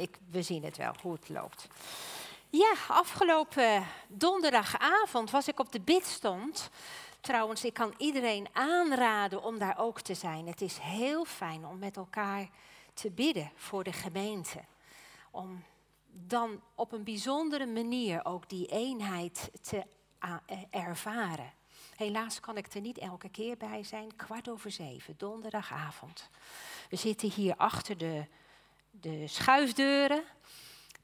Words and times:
ik, 0.00 0.18
we 0.30 0.42
zien 0.42 0.64
het 0.64 0.76
wel 0.76 0.94
hoe 1.02 1.12
het 1.12 1.28
loopt. 1.28 1.68
Ja, 2.50 2.74
afgelopen 2.88 3.86
donderdagavond 4.08 5.30
was 5.30 5.48
ik 5.48 5.60
op 5.60 5.72
de 5.72 5.80
bidstond. 5.80 6.70
Trouwens, 7.20 7.64
ik 7.64 7.74
kan 7.74 7.94
iedereen 7.98 8.48
aanraden 8.52 9.42
om 9.42 9.58
daar 9.58 9.78
ook 9.78 10.00
te 10.00 10.14
zijn. 10.14 10.46
Het 10.46 10.60
is 10.60 10.78
heel 10.78 11.24
fijn 11.24 11.66
om 11.66 11.78
met 11.78 11.96
elkaar 11.96 12.48
te 12.94 13.10
bidden 13.10 13.50
voor 13.54 13.84
de 13.84 13.92
gemeente. 13.92 14.60
Om 15.30 15.64
dan 16.06 16.60
op 16.74 16.92
een 16.92 17.04
bijzondere 17.04 17.66
manier 17.66 18.24
ook 18.24 18.48
die 18.48 18.66
eenheid 18.66 19.50
te 19.62 19.84
eh, 20.18 20.36
ervaren. 20.70 21.52
Helaas 21.96 22.40
kan 22.40 22.56
ik 22.56 22.74
er 22.74 22.80
niet 22.80 22.98
elke 22.98 23.28
keer 23.28 23.56
bij 23.56 23.82
zijn. 23.82 24.16
Kwart 24.16 24.48
over 24.48 24.70
zeven, 24.70 25.14
donderdagavond. 25.16 26.30
We 26.90 26.96
zitten 26.96 27.30
hier 27.30 27.56
achter 27.56 27.98
de, 27.98 28.26
de 28.90 29.26
schuifdeuren 29.26 30.24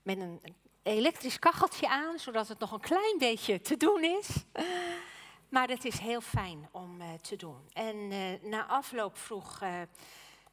met 0.02 0.18
een 0.18 0.40
elektrisch 0.82 1.38
kacheltje 1.38 1.88
aan, 1.88 2.18
zodat 2.18 2.48
het 2.48 2.58
nog 2.58 2.72
een 2.72 2.80
klein 2.80 3.18
beetje 3.18 3.60
te 3.60 3.76
doen 3.76 4.04
is. 4.04 4.28
Maar 5.48 5.68
het 5.68 5.84
is 5.84 5.98
heel 5.98 6.20
fijn 6.20 6.68
om 6.72 7.00
uh, 7.00 7.12
te 7.12 7.36
doen. 7.36 7.68
En 7.72 7.96
uh, 7.96 8.42
na 8.42 8.66
afloop 8.66 9.16
vroeg 9.18 9.62
uh, 9.62 9.80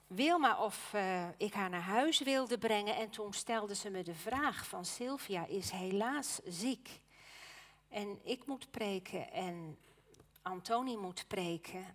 Wilma 0.08 0.64
of 0.64 0.94
ik 1.38 1.54
haar 1.54 1.70
naar 1.70 1.82
huis 1.82 2.20
wilde 2.20 2.58
brengen. 2.58 2.96
En 2.96 3.10
toen 3.10 3.34
stelde 3.34 3.76
ze 3.76 3.90
me 3.90 4.04
de 4.04 4.16
vraag 4.16 4.68
van 4.68 4.86
Sylvia 4.86 5.46
is 5.46 5.72
helaas 5.72 6.40
ziek. 6.46 7.02
En 7.90 8.20
ik 8.24 8.46
moet 8.46 8.72
preken 8.72 9.32
en 9.32 9.78
Antoni 10.42 10.98
moet 10.98 11.28
preken. 11.28 11.86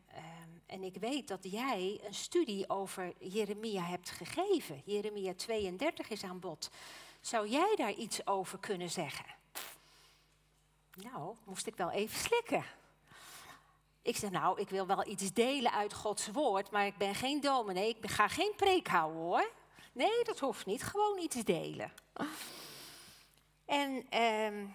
En 0.69 0.83
ik 0.83 0.97
weet 0.97 1.29
dat 1.29 1.39
jij 1.43 2.01
een 2.05 2.15
studie 2.15 2.69
over 2.69 3.13
Jeremia 3.19 3.83
hebt 3.83 4.11
gegeven. 4.11 4.83
Jeremia 4.85 5.35
32 5.35 6.09
is 6.09 6.25
aan 6.25 6.39
bod. 6.39 6.71
Zou 7.21 7.49
jij 7.49 7.75
daar 7.77 7.93
iets 7.93 8.27
over 8.27 8.59
kunnen 8.59 8.91
zeggen? 8.91 9.25
Nou, 10.91 11.37
moest 11.45 11.67
ik 11.67 11.77
wel 11.77 11.91
even 11.91 12.19
slikken. 12.19 12.65
Ik 14.03 14.17
zeg, 14.17 14.31
nou, 14.31 14.61
ik 14.61 14.69
wil 14.69 14.87
wel 14.87 15.07
iets 15.07 15.33
delen 15.33 15.73
uit 15.73 15.93
Gods 15.93 16.29
woord, 16.29 16.71
maar 16.71 16.87
ik 16.87 16.97
ben 16.97 17.15
geen 17.15 17.41
dominee, 17.41 17.97
ik 18.01 18.11
ga 18.11 18.29
geen 18.29 18.53
preek 18.57 18.89
houden 18.89 19.21
hoor. 19.21 19.51
Nee, 19.93 20.25
dat 20.25 20.39
hoeft 20.39 20.67
niet, 20.67 20.83
gewoon 20.83 21.19
iets 21.19 21.45
delen. 21.45 21.93
En 23.65 24.07
ehm, 24.11 24.67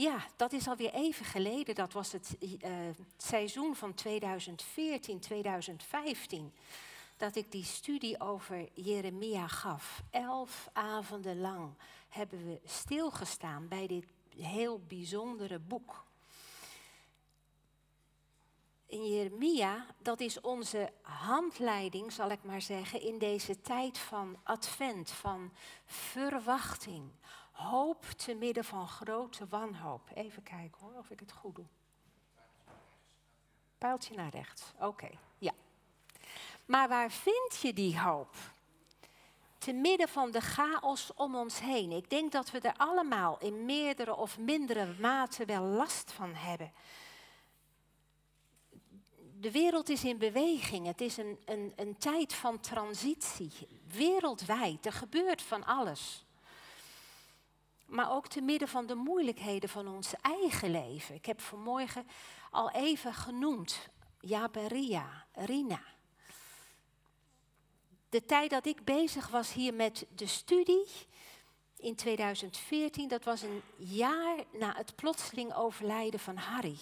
ja, 0.00 0.26
dat 0.36 0.52
is 0.52 0.68
alweer 0.68 0.92
even 0.92 1.24
geleden, 1.24 1.74
dat 1.74 1.92
was 1.92 2.12
het 2.12 2.36
uh, 2.40 2.70
seizoen 3.16 3.76
van 3.76 3.94
2014, 3.94 5.20
2015 5.20 6.52
dat 7.16 7.36
ik 7.36 7.52
die 7.52 7.64
studie 7.64 8.20
over 8.20 8.68
Jeremia 8.74 9.46
gaf. 9.46 10.02
Elf 10.10 10.68
avonden 10.72 11.40
lang 11.40 11.74
hebben 12.08 12.46
we 12.46 12.60
stilgestaan 12.64 13.68
bij 13.68 13.86
dit 13.86 14.04
heel 14.36 14.80
bijzondere 14.88 15.58
boek. 15.58 16.04
In 18.86 19.08
Jeremia, 19.08 19.86
dat 19.98 20.20
is 20.20 20.40
onze 20.40 20.92
handleiding, 21.02 22.12
zal 22.12 22.30
ik 22.30 22.42
maar 22.42 22.62
zeggen, 22.62 23.00
in 23.00 23.18
deze 23.18 23.60
tijd 23.60 23.98
van 23.98 24.36
advent, 24.42 25.10
van 25.10 25.52
verwachting, 25.84 27.10
hoop 27.58 28.04
te 28.04 28.34
midden 28.34 28.64
van 28.64 28.88
grote 28.88 29.46
wanhoop. 29.48 30.10
Even 30.14 30.42
kijken 30.42 30.80
hoor, 30.80 30.98
of 30.98 31.10
ik 31.10 31.20
het 31.20 31.32
goed 31.32 31.54
doe. 31.54 31.64
Pijltje 33.78 34.14
naar 34.14 34.30
rechts, 34.30 34.62
oké, 34.80 35.08
ja. 35.38 35.52
Maar 36.66 36.88
waar 36.88 37.10
vind 37.10 37.58
je 37.62 37.72
die 37.72 38.00
hoop? 38.00 38.34
Te 39.58 39.72
midden 39.72 40.08
van 40.08 40.30
de 40.30 40.40
chaos 40.40 41.14
om 41.14 41.36
ons 41.36 41.60
heen. 41.60 41.92
Ik 41.92 42.10
denk 42.10 42.32
dat 42.32 42.50
we 42.50 42.60
er 42.60 42.74
allemaal 42.76 43.38
in 43.38 43.64
meerdere 43.64 44.16
of 44.16 44.38
mindere 44.38 44.94
mate 45.00 45.44
wel 45.44 45.62
last 45.62 46.12
van 46.12 46.34
hebben. 46.34 46.72
De 49.40 49.50
wereld 49.50 49.88
is 49.88 50.04
in 50.04 50.18
beweging. 50.18 50.86
Het 50.86 51.00
is 51.00 51.16
een, 51.16 51.38
een, 51.44 51.72
een 51.76 51.98
tijd 51.98 52.34
van 52.34 52.60
transitie. 52.60 53.52
Wereldwijd. 53.92 54.86
Er 54.86 54.92
gebeurt 54.92 55.42
van 55.42 55.64
alles. 55.64 56.26
Maar 57.88 58.12
ook 58.12 58.28
te 58.28 58.40
midden 58.40 58.68
van 58.68 58.86
de 58.86 58.94
moeilijkheden 58.94 59.68
van 59.68 59.88
ons 59.88 60.14
eigen 60.20 60.70
leven. 60.70 61.14
Ik 61.14 61.26
heb 61.26 61.40
vanmorgen 61.40 62.06
al 62.50 62.70
even 62.70 63.14
genoemd. 63.14 63.88
Jaberia, 64.20 65.26
Rina 65.32 65.80
de 68.08 68.24
tijd 68.24 68.50
dat 68.50 68.66
ik 68.66 68.84
bezig 68.84 69.28
was 69.28 69.52
hier 69.52 69.74
met 69.74 70.06
de 70.14 70.26
studie 70.26 70.86
in 71.76 71.94
2014, 71.94 73.08
dat 73.08 73.24
was 73.24 73.42
een 73.42 73.62
jaar 73.76 74.36
na 74.52 74.74
het 74.76 74.94
plotseling 74.96 75.54
overlijden 75.54 76.20
van 76.20 76.36
Harry, 76.36 76.78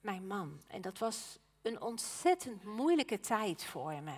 mijn 0.00 0.26
man. 0.26 0.60
En 0.66 0.80
dat 0.80 0.98
was 0.98 1.38
een 1.62 1.80
ontzettend 1.80 2.64
moeilijke 2.64 3.20
tijd 3.20 3.64
voor 3.64 4.02
me. 4.02 4.16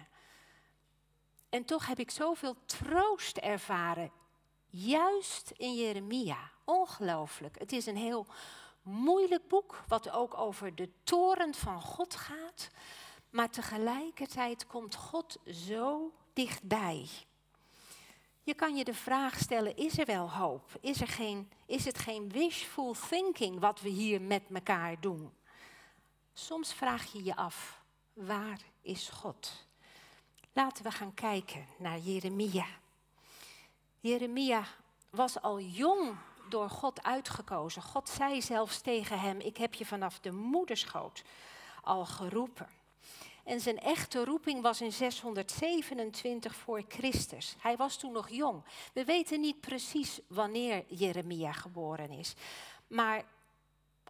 En 1.49 1.65
toch 1.65 1.87
heb 1.87 1.99
ik 1.99 2.11
zoveel 2.11 2.57
troost 2.67 3.37
ervaren, 3.37 4.13
juist 4.73 5.53
in 5.57 5.75
Jeremia. 5.75 6.51
Ongelooflijk. 6.65 7.59
Het 7.59 7.73
is 7.73 7.87
een 7.87 7.97
heel 7.97 8.27
moeilijk 8.83 9.49
boek, 9.49 9.85
wat 9.89 10.11
ook 10.11 10.39
over 10.39 10.75
de 10.75 10.89
toren 11.05 11.55
van 11.55 11.81
God 11.81 12.15
gaat. 12.15 12.71
Maar 13.31 13.51
tegelijkertijd 13.51 14.67
komt 14.67 14.95
God 14.95 15.39
zo 15.47 16.13
dichtbij. 16.33 17.09
Je 18.43 18.55
kan 18.55 18.77
je 18.77 18.85
de 18.85 18.95
vraag 18.95 19.39
stellen, 19.39 19.77
is 19.77 19.99
er 19.99 20.07
wel 20.07 20.31
hoop? 20.31 20.71
Is, 20.81 21.01
er 21.01 21.09
geen, 21.09 21.51
is 21.67 21.85
het 21.85 21.99
geen 21.99 22.29
wishful 22.29 22.95
thinking 23.09 23.61
wat 23.61 23.81
we 23.81 23.89
hier 23.89 24.21
met 24.21 24.43
elkaar 24.53 25.01
doen? 25.01 25.33
Soms 26.33 26.75
vraag 26.75 27.13
je 27.13 27.25
je 27.25 27.37
af, 27.37 27.83
waar 28.13 28.61
is 28.81 29.09
God? 29.09 29.67
Laten 30.53 30.85
we 30.85 30.91
gaan 30.91 31.15
kijken 31.15 31.67
naar 31.79 31.99
Jeremia. 31.99 32.67
Jeremia 34.03 34.65
was 35.11 35.41
al 35.41 35.61
jong 35.61 36.17
door 36.49 36.71
God 36.71 37.03
uitgekozen. 37.03 37.83
God 37.83 38.09
zei 38.09 38.43
zelfs 38.43 38.81
tegen 38.81 39.21
hem, 39.21 39.41
ik 39.41 39.57
heb 39.57 39.75
je 39.75 39.87
vanaf 39.87 40.21
de 40.21 40.31
moederschoot 40.31 41.23
al 41.83 42.05
geroepen. 42.05 42.69
En 43.45 43.61
zijn 43.61 43.79
echte 43.79 44.25
roeping 44.25 44.63
was 44.63 44.81
in 44.81 44.93
627 44.93 46.55
voor 46.55 46.83
Christus. 46.89 47.57
Hij 47.59 47.77
was 47.77 47.97
toen 47.97 48.13
nog 48.13 48.29
jong. 48.29 48.65
We 48.93 49.05
weten 49.05 49.41
niet 49.41 49.61
precies 49.61 50.21
wanneer 50.27 50.85
Jeremia 50.89 51.53
geboren 51.53 52.11
is. 52.11 52.35
Maar 52.87 53.25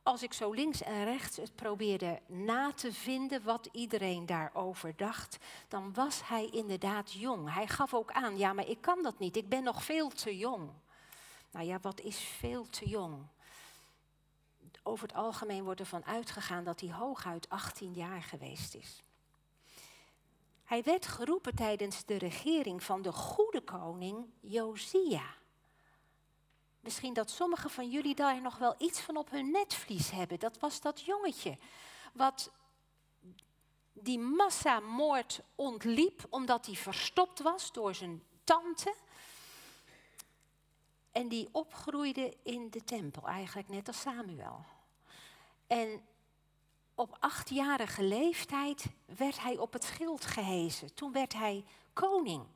als 0.03 0.23
ik 0.23 0.33
zo 0.33 0.53
links 0.53 0.83
en 0.83 1.05
rechts 1.05 1.37
het 1.37 1.55
probeerde 1.55 2.21
na 2.27 2.73
te 2.73 2.93
vinden 2.93 3.43
wat 3.43 3.69
iedereen 3.73 4.27
daarover 4.27 4.97
dacht, 4.97 5.39
dan 5.69 5.93
was 5.93 6.29
hij 6.29 6.49
inderdaad 6.49 7.13
jong. 7.13 7.53
Hij 7.53 7.67
gaf 7.67 7.95
ook 7.95 8.13
aan, 8.13 8.39
ja, 8.39 8.53
maar 8.53 8.69
ik 8.69 8.81
kan 8.81 9.03
dat 9.03 9.19
niet, 9.19 9.37
ik 9.37 9.49
ben 9.49 9.63
nog 9.63 9.85
veel 9.85 10.09
te 10.09 10.37
jong. 10.37 10.71
Nou 11.51 11.67
ja, 11.67 11.79
wat 11.83 12.01
is 12.01 12.19
veel 12.19 12.67
te 12.67 12.89
jong? 12.89 13.27
Over 14.83 15.07
het 15.09 15.17
algemeen 15.17 15.65
wordt 15.65 15.81
ervan 15.81 16.05
uitgegaan 16.05 16.65
dat 16.65 16.81
hij 16.81 16.93
hooguit 16.93 17.49
18 17.49 17.93
jaar 17.93 18.23
geweest 18.23 18.75
is. 18.75 19.03
Hij 20.65 20.83
werd 20.83 21.07
geroepen 21.07 21.55
tijdens 21.55 22.05
de 22.05 22.19
regering 22.19 22.83
van 22.83 23.03
de 23.03 23.13
goede 23.13 23.61
koning 23.61 24.27
Josia. 24.41 25.34
Misschien 26.82 27.15
dat 27.15 27.31
sommigen 27.31 27.70
van 27.70 27.91
jullie 27.91 28.15
daar 28.15 28.41
nog 28.41 28.59
wel 28.59 28.75
iets 28.78 29.00
van 29.00 29.16
op 29.16 29.31
hun 29.31 29.50
netvlies 29.50 30.10
hebben. 30.10 30.38
Dat 30.38 30.59
was 30.59 30.81
dat 30.81 31.00
jongetje 31.00 31.59
wat 32.12 32.50
die 33.93 34.19
massamoord 34.19 35.41
ontliep 35.54 36.26
omdat 36.31 36.66
hij 36.66 36.75
verstopt 36.75 37.41
was 37.41 37.72
door 37.72 37.94
zijn 37.94 38.22
tante. 38.44 38.94
En 41.12 41.28
die 41.28 41.48
opgroeide 41.53 42.36
in 42.42 42.71
de 42.71 42.84
tempel, 42.84 43.27
eigenlijk 43.28 43.68
net 43.68 43.89
als 43.89 44.01
Samuel. 44.01 44.65
En 45.66 46.07
op 46.95 47.16
achtjarige 47.21 48.03
leeftijd 48.03 48.84
werd 49.04 49.41
hij 49.41 49.59
op 49.59 49.72
het 49.72 49.84
schild 49.84 50.24
gehezen. 50.24 50.95
Toen 50.95 51.12
werd 51.12 51.33
hij 51.33 51.65
koning. 51.92 52.47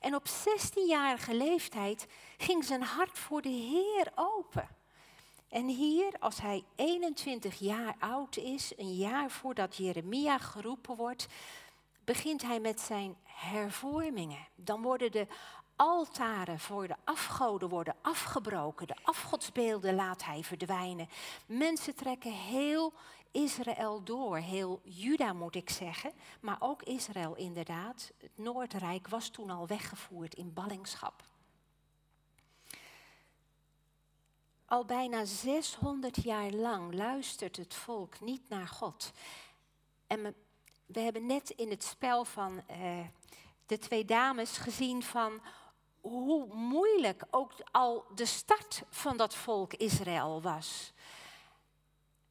En 0.00 0.14
op 0.14 0.28
16-jarige 0.28 1.34
leeftijd 1.34 2.06
ging 2.36 2.64
zijn 2.64 2.82
hart 2.82 3.18
voor 3.18 3.42
de 3.42 3.48
Heer 3.48 4.12
open. 4.14 4.68
En 5.48 5.66
hier, 5.66 6.12
als 6.18 6.40
hij 6.40 6.64
21 6.74 7.58
jaar 7.58 7.94
oud 7.98 8.36
is, 8.36 8.72
een 8.76 8.96
jaar 8.96 9.30
voordat 9.30 9.76
Jeremia 9.76 10.38
geroepen 10.38 10.96
wordt, 10.96 11.26
begint 12.04 12.42
hij 12.42 12.60
met 12.60 12.80
zijn 12.80 13.16
hervormingen. 13.24 14.46
Dan 14.54 14.82
worden 14.82 15.12
de 15.12 15.26
altaren 15.80 16.58
voor 16.58 16.86
de 16.86 16.96
afgoden 17.04 17.68
worden 17.68 17.94
afgebroken. 18.02 18.86
De 18.86 18.96
afgodsbeelden 19.02 19.94
laat 19.94 20.24
hij 20.24 20.42
verdwijnen. 20.42 21.08
Mensen 21.46 21.94
trekken 21.94 22.32
heel 22.32 22.92
Israël 23.30 24.02
door, 24.04 24.36
heel 24.36 24.80
Juda 24.84 25.32
moet 25.32 25.54
ik 25.54 25.70
zeggen, 25.70 26.12
maar 26.40 26.56
ook 26.58 26.82
Israël 26.82 27.36
inderdaad. 27.36 28.12
Het 28.18 28.30
Noordrijk 28.34 29.08
was 29.08 29.28
toen 29.28 29.50
al 29.50 29.66
weggevoerd 29.66 30.34
in 30.34 30.52
ballingschap. 30.52 31.22
Al 34.64 34.84
bijna 34.84 35.24
600 35.24 36.22
jaar 36.22 36.50
lang 36.50 36.94
luistert 36.94 37.56
het 37.56 37.74
volk 37.74 38.20
niet 38.20 38.48
naar 38.48 38.68
God. 38.68 39.12
En 40.06 40.34
we 40.86 41.00
hebben 41.00 41.26
net 41.26 41.50
in 41.50 41.70
het 41.70 41.84
spel 41.84 42.24
van 42.24 42.62
uh, 42.70 42.76
de 43.66 43.78
twee 43.78 44.04
dames 44.04 44.56
gezien 44.56 45.02
van 45.02 45.40
hoe 46.00 46.54
moeilijk 46.54 47.22
ook 47.30 47.52
al 47.70 48.04
de 48.14 48.26
start 48.26 48.82
van 48.90 49.16
dat 49.16 49.34
volk 49.34 49.74
Israël 49.74 50.42
was. 50.42 50.92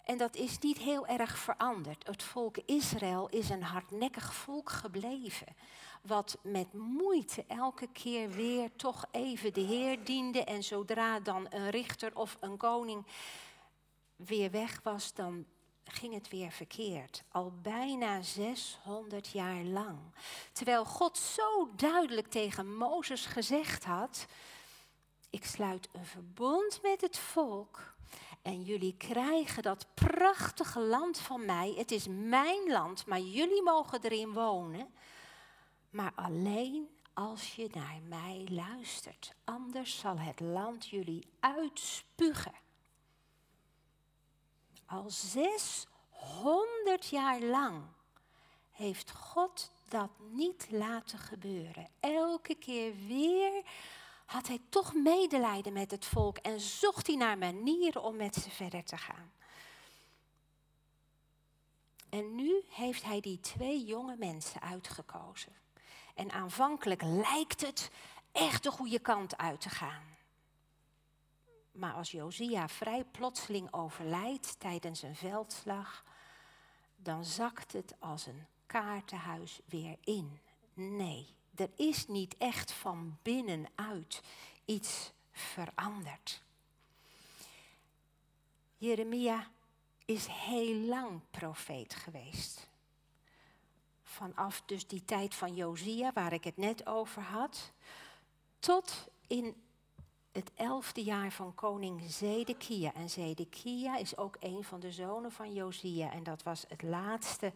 En 0.10 0.18
dat 0.18 0.36
is 0.36 0.60
niet 0.60 0.78
heel 0.78 1.08
erg 1.08 1.38
veranderd. 1.38 2.08
Het 2.08 2.24
volk 2.24 2.58
Israël 2.66 3.30
is 3.30 3.50
een 3.50 3.64
hardnekkig 3.64 4.34
volk 4.34 4.70
gebleven. 4.70 5.48
Wat 6.02 6.38
met 6.42 6.74
moeite 6.74 7.46
elke 7.48 7.88
keer 7.88 8.30
weer 8.30 8.76
toch 8.76 9.06
even 9.12 9.54
de 9.54 9.62
Heer 9.62 10.04
diende. 10.04 10.44
En 10.44 10.64
zodra 10.64 11.20
dan 11.20 11.48
een 11.50 11.70
richter 11.70 12.16
of 12.16 12.38
een 12.40 12.58
koning 12.58 13.06
weer 14.16 14.52
weg 14.52 14.80
was, 14.84 15.14
dan 15.14 15.46
ging 15.92 16.14
het 16.14 16.30
weer 16.30 16.52
verkeerd. 16.52 17.24
Al 17.32 17.54
bijna 17.62 18.22
600 18.22 19.28
jaar 19.28 19.64
lang. 19.64 19.98
Terwijl 20.52 20.86
God 20.86 21.18
zo 21.18 21.70
duidelijk 21.76 22.28
tegen 22.28 22.76
Mozes 22.76 23.26
gezegd 23.26 23.84
had: 23.84 24.26
Ik 25.30 25.46
sluit 25.46 25.90
een 25.92 26.06
verbond 26.06 26.80
met 26.82 27.02
het 27.02 27.18
volk. 27.18 27.94
En 28.42 28.64
jullie 28.64 28.96
krijgen 28.98 29.64
dat 29.64 29.86
prachtige 29.94 30.80
land 30.80 31.18
van 31.18 31.46
mij. 31.46 31.74
Het 31.78 31.92
is 31.92 32.08
mijn 32.08 32.68
land, 32.68 33.06
maar 33.06 33.20
jullie 33.20 33.64
mogen 33.64 34.02
erin 34.02 34.34
wonen. 34.34 34.94
Maar 35.90 36.12
alleen 36.16 36.90
als 37.14 37.56
je 37.56 37.70
naar 37.72 38.00
mij 38.08 38.48
luistert. 38.50 39.34
Anders 39.44 40.00
zal 40.00 40.18
het 40.20 40.40
land 40.40 40.88
jullie 40.88 41.28
uitspugen. 41.40 42.54
Al 44.90 45.10
600 45.10 47.08
jaar 47.10 47.42
lang 47.42 47.84
heeft 48.72 49.12
God 49.12 49.72
dat 49.88 50.10
niet 50.32 50.68
laten 50.70 51.20
gebeuren. 51.20 51.88
Elke 52.00 52.56
keer 52.56 52.96
weer 53.08 53.64
had 54.26 54.48
hij 54.48 54.62
toch 54.70 54.94
medelijden 54.94 55.74
met 55.74 55.92
het 55.92 56.06
volk 56.06 56.38
en 56.38 56.60
zocht 56.60 57.08
hij 57.08 57.16
naar 57.16 57.38
manieren 57.38 58.04
om 58.04 58.16
met 58.16 58.36
ze 58.36 58.50
verder 58.50 58.84
te 58.84 58.98
gaan. 58.98 59.32
En 62.10 62.36
nu 62.36 62.64
heeft 62.70 63.04
hij 63.04 63.20
die 63.20 63.40
twee 63.40 63.86
jonge 63.86 64.16
mensen 64.16 64.62
uitgekozen. 64.62 65.54
En 66.16 66.32
aanvankelijk 66.32 67.02
lijkt 67.02 67.62
het 67.62 67.92
echt 68.32 68.64
de 68.64 68.72
goede 68.72 69.00
kant 69.00 69.38
uit 69.38 69.62
te 69.62 69.70
gaan. 69.70 70.18
Maar 71.80 71.94
als 71.94 72.12
Josia 72.12 72.68
vrij 72.68 73.04
plotseling 73.04 73.74
overlijdt 73.74 74.60
tijdens 74.60 75.02
een 75.02 75.16
veldslag, 75.16 76.04
dan 76.96 77.26
zakt 77.26 77.74
het 77.74 77.96
als 78.00 78.26
een 78.26 78.46
kaartenhuis 78.66 79.60
weer 79.66 79.98
in. 80.04 80.40
Nee, 80.74 81.28
er 81.56 81.70
is 81.76 82.08
niet 82.08 82.38
echt 82.38 82.72
van 82.72 83.18
binnenuit 83.22 84.22
iets 84.66 85.12
veranderd. 85.32 86.42
Jeremia 88.78 89.48
is 90.06 90.28
heel 90.28 90.76
lang 90.76 91.22
profeet 91.32 91.96
geweest. 91.96 92.70
Vanaf 94.04 94.62
dus 94.66 94.88
die 94.88 95.06
tijd 95.06 95.36
van 95.36 95.56
Josia, 95.56 96.14
waar 96.14 96.34
ik 96.34 96.44
het 96.44 96.58
net 96.58 96.86
over 96.86 97.22
had, 97.22 97.72
tot 98.60 99.08
in 99.28 99.56
het 100.32 100.52
elfde 100.56 101.04
jaar 101.04 101.32
van 101.32 101.56
koning 101.56 102.02
Zedekia. 102.08 102.94
En 102.94 103.10
Zedekia 103.10 103.98
is 103.98 104.18
ook 104.18 104.38
een 104.40 104.64
van 104.64 104.80
de 104.80 104.92
zonen 104.92 105.32
van 105.32 105.54
Josia. 105.54 106.12
En 106.12 106.24
dat 106.24 106.44
was 106.44 106.66
het 106.68 106.82
laatste, 106.82 107.54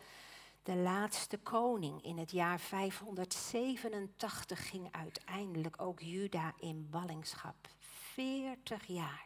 de 0.64 0.76
laatste 0.76 1.38
koning. 1.38 2.04
In 2.04 2.18
het 2.18 2.32
jaar 2.32 2.60
587 2.60 4.70
ging 4.70 4.88
uiteindelijk 4.92 5.82
ook 5.82 6.00
Juda 6.00 6.54
in 6.60 6.88
ballingschap. 6.90 7.56
40 7.80 8.86
jaar 8.86 9.26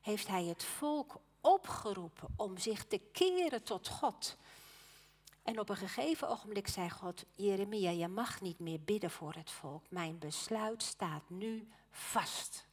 heeft 0.00 0.28
hij 0.28 0.44
het 0.44 0.64
volk 0.64 1.20
opgeroepen 1.40 2.28
om 2.36 2.58
zich 2.58 2.84
te 2.84 3.00
keren 3.12 3.62
tot 3.62 3.88
God. 3.88 4.36
En 5.42 5.60
op 5.60 5.68
een 5.68 5.76
gegeven 5.76 6.28
ogenblik 6.28 6.68
zei 6.68 6.90
God, 6.90 7.24
Jeremia, 7.34 7.90
je 7.90 8.08
mag 8.08 8.40
niet 8.40 8.58
meer 8.58 8.80
bidden 8.80 9.10
voor 9.10 9.34
het 9.34 9.50
volk. 9.50 9.90
Mijn 9.90 10.18
besluit 10.18 10.82
staat 10.82 11.22
nu 11.28 11.68
vast. 11.98 12.66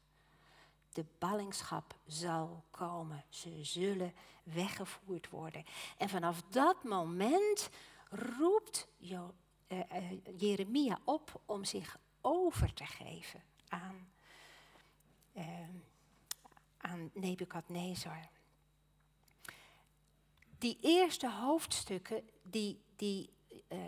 De 0.93 1.05
ballingschap 1.17 1.95
zal 2.05 2.63
komen. 2.71 3.23
Ze 3.29 3.59
zullen 3.63 4.13
weggevoerd 4.43 5.29
worden. 5.29 5.65
En 5.97 6.09
vanaf 6.09 6.41
dat 6.49 6.83
moment 6.83 7.69
roept 8.09 8.87
uh, 8.99 9.19
uh, 9.67 10.11
Jeremia 10.37 10.99
op 11.03 11.41
om 11.45 11.63
zich 11.63 11.97
over 12.21 12.73
te 12.73 12.85
geven 12.85 13.43
aan, 13.67 14.09
uh, 15.33 15.43
aan 16.77 17.09
Nebukadnezar. 17.13 18.29
Die 20.57 20.77
eerste 20.81 21.31
hoofdstukken 21.31 22.29
die, 22.43 22.81
die 22.95 23.34
uh, 23.67 23.79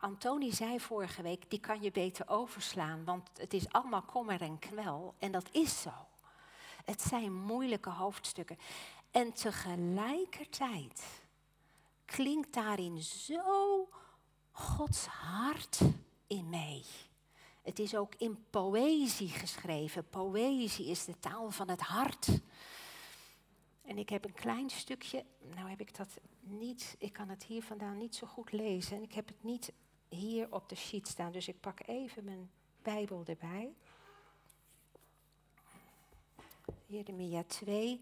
Antoni 0.00 0.52
zei 0.52 0.80
vorige 0.80 1.22
week, 1.22 1.50
die 1.50 1.60
kan 1.60 1.82
je 1.82 1.90
beter 1.90 2.28
overslaan, 2.28 3.04
want 3.04 3.30
het 3.34 3.54
is 3.54 3.68
allemaal 3.72 4.02
kommer 4.02 4.40
en 4.40 4.58
kwel. 4.58 5.14
En 5.18 5.32
dat 5.32 5.48
is 5.52 5.80
zo. 5.82 5.92
Het 6.84 7.02
zijn 7.02 7.34
moeilijke 7.34 7.90
hoofdstukken. 7.90 8.58
En 9.10 9.32
tegelijkertijd 9.32 11.22
klinkt 12.04 12.52
daarin 12.52 13.02
zo 13.02 13.88
Gods 14.50 15.06
hart 15.06 15.80
in 16.26 16.48
mee. 16.48 16.84
Het 17.62 17.78
is 17.78 17.96
ook 17.96 18.14
in 18.14 18.44
poëzie 18.50 19.28
geschreven. 19.28 20.08
Poëzie 20.08 20.86
is 20.86 21.04
de 21.04 21.18
taal 21.18 21.50
van 21.50 21.68
het 21.68 21.80
hart. 21.80 22.28
En 23.82 23.98
ik 23.98 24.08
heb 24.08 24.24
een 24.24 24.32
klein 24.32 24.70
stukje, 24.70 25.24
nou 25.54 25.68
heb 25.68 25.80
ik 25.80 25.96
dat 25.96 26.08
niet, 26.46 26.96
ik 26.98 27.12
kan 27.12 27.28
het 27.28 27.44
hier 27.44 27.62
vandaan 27.62 27.98
niet 27.98 28.14
zo 28.14 28.26
goed 28.26 28.52
lezen. 28.52 28.96
En 28.96 29.02
ik 29.02 29.12
heb 29.12 29.26
het 29.26 29.42
niet 29.42 29.72
hier 30.08 30.52
op 30.52 30.68
de 30.68 30.74
sheet 30.74 31.08
staan, 31.08 31.32
dus 31.32 31.48
ik 31.48 31.60
pak 31.60 31.78
even 31.86 32.24
mijn 32.24 32.50
Bijbel 32.82 33.22
erbij. 33.26 33.72
Jeremia 36.86 37.44
2. 37.46 38.00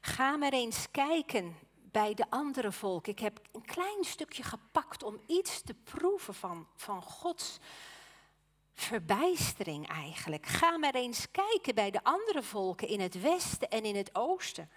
Ga 0.00 0.36
maar 0.36 0.52
eens 0.52 0.90
kijken 0.90 1.54
bij 1.74 2.14
de 2.14 2.30
andere 2.30 2.72
volken. 2.72 3.12
Ik 3.12 3.18
heb 3.18 3.40
een 3.52 3.64
klein 3.64 4.04
stukje 4.04 4.42
gepakt 4.42 5.02
om 5.02 5.20
iets 5.26 5.62
te 5.62 5.74
proeven 5.74 6.34
van, 6.34 6.66
van 6.76 7.02
Gods 7.02 7.58
verbijstering 8.74 9.88
eigenlijk. 9.88 10.46
Ga 10.46 10.78
maar 10.78 10.94
eens 10.94 11.30
kijken 11.30 11.74
bij 11.74 11.90
de 11.90 12.04
andere 12.04 12.42
volken 12.42 12.88
in 12.88 13.00
het 13.00 13.20
westen 13.20 13.68
en 13.68 13.84
in 13.84 13.96
het 13.96 14.14
oosten. 14.14 14.70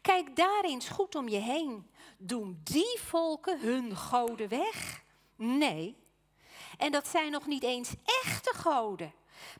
Kijk 0.00 0.36
daar 0.36 0.64
eens 0.64 0.88
goed 0.88 1.14
om 1.14 1.28
je 1.28 1.38
heen. 1.38 1.90
Doen 2.16 2.60
die 2.62 2.98
volken 3.00 3.60
hun 3.60 3.96
goden 3.96 4.48
weg? 4.48 5.02
Nee. 5.36 5.96
En 6.78 6.92
dat 6.92 7.08
zijn 7.08 7.30
nog 7.30 7.46
niet 7.46 7.62
eens 7.62 7.94
echte 8.04 8.54
goden. 8.54 9.12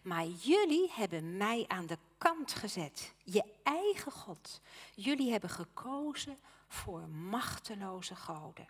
Maar 0.03 0.27
jullie 0.27 0.91
hebben 0.93 1.37
mij 1.37 1.65
aan 1.69 1.87
de 1.87 1.99
kant 2.19 2.53
gezet. 2.53 3.15
Je 3.25 3.45
eigen 3.63 4.13
God. 4.13 4.61
Jullie 4.95 5.31
hebben 5.31 5.51
gekozen 5.51 6.39
voor 6.69 7.09
machteloze 7.09 8.15
goden. 8.15 8.69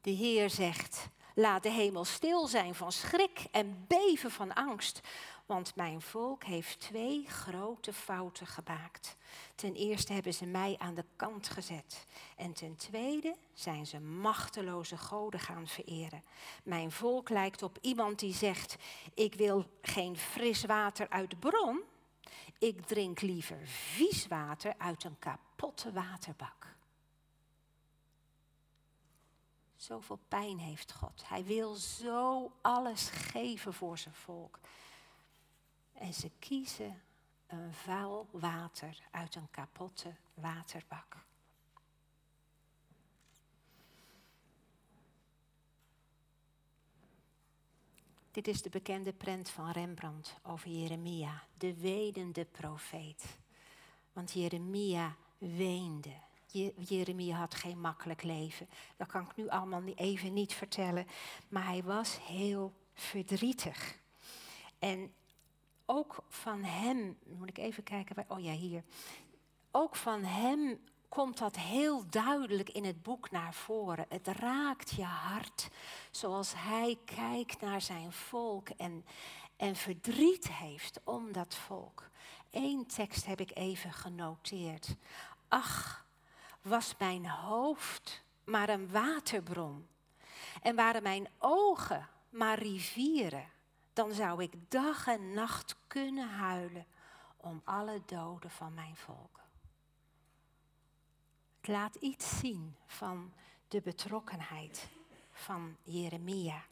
De 0.00 0.10
Heer 0.10 0.50
zegt, 0.50 1.08
laat 1.34 1.62
de 1.62 1.70
hemel 1.70 2.04
stil 2.04 2.46
zijn 2.46 2.74
van 2.74 2.92
schrik 2.92 3.44
en 3.50 3.84
beven 3.88 4.30
van 4.30 4.54
angst. 4.54 5.00
Want 5.52 5.76
mijn 5.76 6.00
volk 6.00 6.44
heeft 6.44 6.80
twee 6.80 7.26
grote 7.28 7.92
fouten 7.92 8.46
gemaakt. 8.46 9.16
Ten 9.54 9.74
eerste 9.74 10.12
hebben 10.12 10.34
ze 10.34 10.46
mij 10.46 10.76
aan 10.78 10.94
de 10.94 11.04
kant 11.16 11.48
gezet. 11.48 12.06
En 12.36 12.52
ten 12.52 12.76
tweede 12.76 13.36
zijn 13.52 13.86
ze 13.86 14.00
machteloze 14.00 14.96
goden 14.96 15.40
gaan 15.40 15.66
vereren. 15.66 16.22
Mijn 16.64 16.92
volk 16.92 17.28
lijkt 17.28 17.62
op 17.62 17.78
iemand 17.80 18.18
die 18.18 18.34
zegt: 18.34 18.76
Ik 19.14 19.34
wil 19.34 19.64
geen 19.82 20.16
fris 20.16 20.64
water 20.64 21.08
uit 21.08 21.30
de 21.30 21.36
bron. 21.36 21.82
Ik 22.58 22.86
drink 22.86 23.20
liever 23.20 23.60
vies 23.66 24.26
water 24.26 24.74
uit 24.78 25.04
een 25.04 25.18
kapotte 25.18 25.92
waterbak. 25.92 26.76
Zoveel 29.76 30.18
pijn 30.28 30.58
heeft 30.58 30.92
God. 30.92 31.22
Hij 31.28 31.44
wil 31.44 31.74
zo 31.74 32.52
alles 32.62 33.08
geven 33.08 33.74
voor 33.74 33.98
zijn 33.98 34.14
volk. 34.14 34.58
En 36.02 36.14
ze 36.14 36.30
kiezen 36.38 37.02
een 37.46 37.74
vuil 37.74 38.28
water 38.30 39.02
uit 39.10 39.34
een 39.34 39.50
kapotte 39.50 40.14
waterbak. 40.34 41.16
Dit 48.30 48.48
is 48.48 48.62
de 48.62 48.70
bekende 48.70 49.12
prent 49.12 49.50
van 49.50 49.70
Rembrandt 49.70 50.36
over 50.42 50.70
Jeremia, 50.70 51.42
de 51.58 51.74
wedende 51.74 52.44
profeet. 52.44 53.38
Want 54.12 54.32
Jeremia 54.32 55.16
weende. 55.38 56.14
Jeremia 56.78 57.36
had 57.36 57.54
geen 57.54 57.80
makkelijk 57.80 58.22
leven. 58.22 58.68
Dat 58.96 59.08
kan 59.08 59.22
ik 59.22 59.36
nu 59.36 59.48
allemaal 59.48 59.84
even 59.84 60.32
niet 60.32 60.54
vertellen. 60.54 61.06
Maar 61.48 61.64
hij 61.64 61.82
was 61.82 62.18
heel 62.26 62.72
verdrietig. 62.94 63.98
En 64.78 65.14
ook 65.92 66.16
van 66.28 66.62
hem, 66.62 67.18
moet 67.24 67.48
ik 67.48 67.58
even 67.58 67.82
kijken, 67.82 68.24
oh 68.28 68.40
ja, 68.40 68.52
hier. 68.52 68.82
Ook 69.70 69.96
van 69.96 70.24
hem 70.24 70.80
komt 71.08 71.38
dat 71.38 71.56
heel 71.56 72.04
duidelijk 72.10 72.70
in 72.70 72.84
het 72.84 73.02
boek 73.02 73.30
naar 73.30 73.54
voren. 73.54 74.06
Het 74.08 74.26
raakt 74.26 74.90
je 74.90 75.04
hart 75.04 75.68
zoals 76.10 76.52
hij 76.56 76.98
kijkt 77.04 77.60
naar 77.60 77.80
zijn 77.80 78.12
volk 78.12 78.68
en, 78.68 79.04
en 79.56 79.76
verdriet 79.76 80.48
heeft 80.52 81.00
om 81.04 81.32
dat 81.32 81.54
volk. 81.54 82.10
Eén 82.50 82.86
tekst 82.86 83.26
heb 83.26 83.40
ik 83.40 83.56
even 83.56 83.92
genoteerd. 83.92 84.94
Ach, 85.48 86.06
was 86.62 86.94
mijn 86.98 87.26
hoofd 87.26 88.22
maar 88.44 88.68
een 88.68 88.90
waterbron 88.90 89.86
en 90.62 90.76
waren 90.76 91.02
mijn 91.02 91.28
ogen 91.38 92.08
maar 92.30 92.58
rivieren, 92.58 93.50
dan 93.92 94.12
zou 94.12 94.42
ik 94.42 94.70
dag 94.70 95.06
en 95.06 95.32
nacht 95.32 95.76
kunnen 95.86 96.28
huilen 96.28 96.86
om 97.36 97.60
alle 97.64 98.02
doden 98.06 98.50
van 98.50 98.74
mijn 98.74 98.96
volk. 98.96 99.40
Het 101.60 101.68
laat 101.68 101.94
iets 101.94 102.38
zien 102.38 102.76
van 102.86 103.32
de 103.68 103.80
betrokkenheid 103.80 104.88
van 105.30 105.76
Jeremia. 105.82 106.62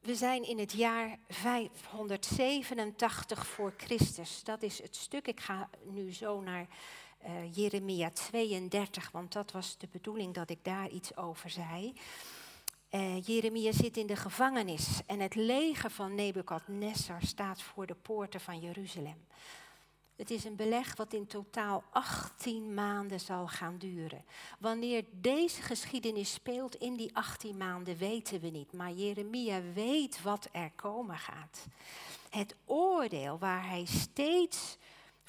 We 0.00 0.14
zijn 0.14 0.42
in 0.42 0.58
het 0.58 0.72
jaar 0.72 1.18
587 1.28 3.46
voor 3.46 3.74
Christus. 3.76 4.44
Dat 4.44 4.62
is 4.62 4.82
het 4.82 4.96
stuk. 4.96 5.26
Ik 5.26 5.40
ga 5.40 5.68
nu 5.84 6.12
zo 6.12 6.40
naar 6.40 6.66
uh, 7.26 7.54
Jeremia 7.54 8.10
32, 8.10 9.10
want 9.10 9.32
dat 9.32 9.52
was 9.52 9.76
de 9.78 9.88
bedoeling 9.90 10.34
dat 10.34 10.50
ik 10.50 10.58
daar 10.62 10.88
iets 10.88 11.16
over 11.16 11.50
zei. 11.50 11.94
Uh, 12.90 13.22
Jeremia 13.22 13.72
zit 13.72 13.96
in 13.96 14.06
de 14.06 14.16
gevangenis 14.16 15.00
en 15.06 15.20
het 15.20 15.34
leger 15.34 15.90
van 15.90 16.14
Nebukadnessar 16.14 17.22
staat 17.22 17.62
voor 17.62 17.86
de 17.86 17.94
poorten 17.94 18.40
van 18.40 18.60
Jeruzalem. 18.60 19.26
Het 20.18 20.30
is 20.30 20.44
een 20.44 20.56
beleg 20.56 20.96
wat 20.96 21.12
in 21.12 21.26
totaal 21.26 21.84
18 21.90 22.74
maanden 22.74 23.20
zal 23.20 23.48
gaan 23.48 23.78
duren. 23.78 24.24
Wanneer 24.58 25.04
deze 25.10 25.62
geschiedenis 25.62 26.32
speelt 26.32 26.74
in 26.74 26.96
die 26.96 27.16
18 27.16 27.56
maanden 27.56 27.96
weten 27.96 28.40
we 28.40 28.48
niet. 28.48 28.72
Maar 28.72 28.92
Jeremia 28.92 29.60
weet 29.74 30.22
wat 30.22 30.48
er 30.52 30.70
komen 30.76 31.18
gaat. 31.18 31.66
Het 32.30 32.56
oordeel 32.64 33.38
waar 33.38 33.68
hij 33.68 33.84
steeds 33.84 34.76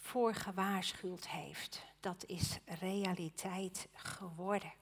voor 0.10 0.34
gewaarschuwd 0.34 1.28
heeft, 1.28 1.86
dat 2.00 2.24
is 2.28 2.58
realiteit 2.66 3.88
geworden. 3.94 4.74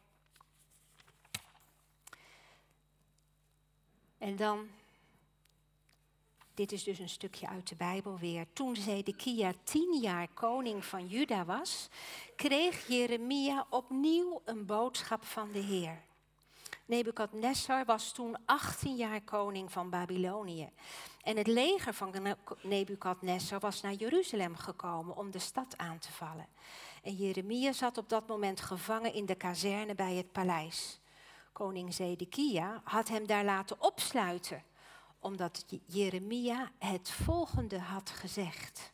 En 4.17 4.36
dan 4.36 4.67
dit 6.53 6.72
is 6.72 6.84
dus 6.84 7.00
een 7.00 7.10
stukje 7.10 7.48
uit 7.48 7.69
de 7.69 7.75
Bijbel 7.75 8.17
weer. 8.17 8.46
Toen 8.53 8.75
Zedekia 8.75 9.53
tien 9.63 10.00
jaar 10.01 10.27
koning 10.27 10.86
van 10.86 11.07
Juda 11.07 11.46
was, 11.46 11.89
kreeg 12.36 12.88
Jeremia 12.88 13.65
opnieuw 13.69 14.41
een 14.46 14.65
boodschap 14.65 15.24
van 15.24 15.51
de 15.51 15.60
Heer. 15.60 16.07
Nebukadnessar 16.88 17.86
was 17.86 18.12
toen 18.12 18.38
18 18.46 18.96
jaar 18.96 19.22
koning 19.22 19.72
van 19.72 19.89
Babylonië. 19.89 20.70
En 21.22 21.38
het 21.38 21.48
leger 21.48 21.94
van 21.94 22.36
Nebukadnessar 22.62 23.60
was 23.60 23.82
naar 23.82 23.94
Jeruzalem 23.94 24.56
gekomen 24.56 25.15
om 25.15 25.32
de 25.32 25.39
stad 25.39 25.77
aan 25.77 26.00
te 26.00 26.12
vallen. 26.12 26.48
En 27.03 27.13
Jeremia 27.13 27.72
zat 27.72 27.98
op 27.98 28.10
dat 28.10 28.27
moment 28.27 28.62
gevangen 28.62 29.13
in 29.13 29.25
de 29.25 29.36
kazerne 29.36 29.96
bij 29.96 30.15
het 30.15 30.32
paleis. 30.32 31.00
Koning 31.51 31.94
Zedekia 31.94 32.82
had 32.84 33.08
hem 33.08 33.27
daar 33.27 33.44
laten 33.44 33.82
opsluiten 33.82 34.63
omdat 35.20 35.65
Jeremia 35.86 36.72
het 36.79 37.12
volgende 37.12 37.79
had 37.79 38.10
gezegd. 38.10 38.91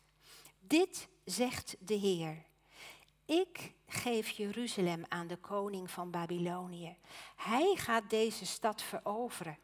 Dit 0.60 1.08
zegt 1.26 1.76
de 1.80 1.94
Heer. 1.94 2.44
Ik 3.26 3.74
geef 3.88 4.30
Jeruzalem 4.30 5.04
aan 5.08 5.28
de 5.28 5.38
koning 5.38 5.92
van 5.92 6.12
Babylonië. 6.12 6.96
Hij 7.36 7.76
gaat 7.76 8.10
deze 8.10 8.46
stad 8.46 8.82
veroveren. 8.82 9.58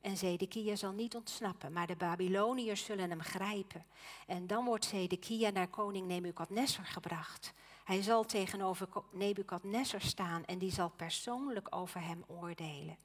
En 0.00 0.16
Zedekia 0.16 0.76
zal 0.76 0.92
niet 0.92 1.14
ontsnappen, 1.14 1.72
maar 1.72 1.86
de 1.86 1.96
Babyloniërs 1.96 2.84
zullen 2.84 3.10
hem 3.10 3.22
grijpen. 3.22 3.84
En 4.26 4.46
dan 4.46 4.64
wordt 4.64 4.84
Zedekia 4.84 5.50
naar 5.50 5.68
koning 5.68 6.06
Nebukadnessar 6.06 6.86
gebracht. 6.86 7.52
Hij 7.84 8.02
zal 8.02 8.24
tegenover 8.24 8.88
Nebukadnessar 9.10 10.00
staan 10.00 10.44
en 10.44 10.58
die 10.58 10.72
zal 10.72 10.88
persoonlijk 10.88 11.66
over 11.76 12.04
hem 12.04 12.24
oordelen 12.26 12.98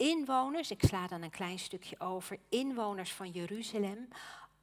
inwoners, 0.00 0.70
ik 0.70 0.82
sla 0.82 1.06
dan 1.06 1.22
een 1.22 1.30
klein 1.30 1.58
stukje 1.58 2.00
over, 2.00 2.38
inwoners 2.48 3.12
van 3.12 3.30
Jeruzalem, 3.30 4.08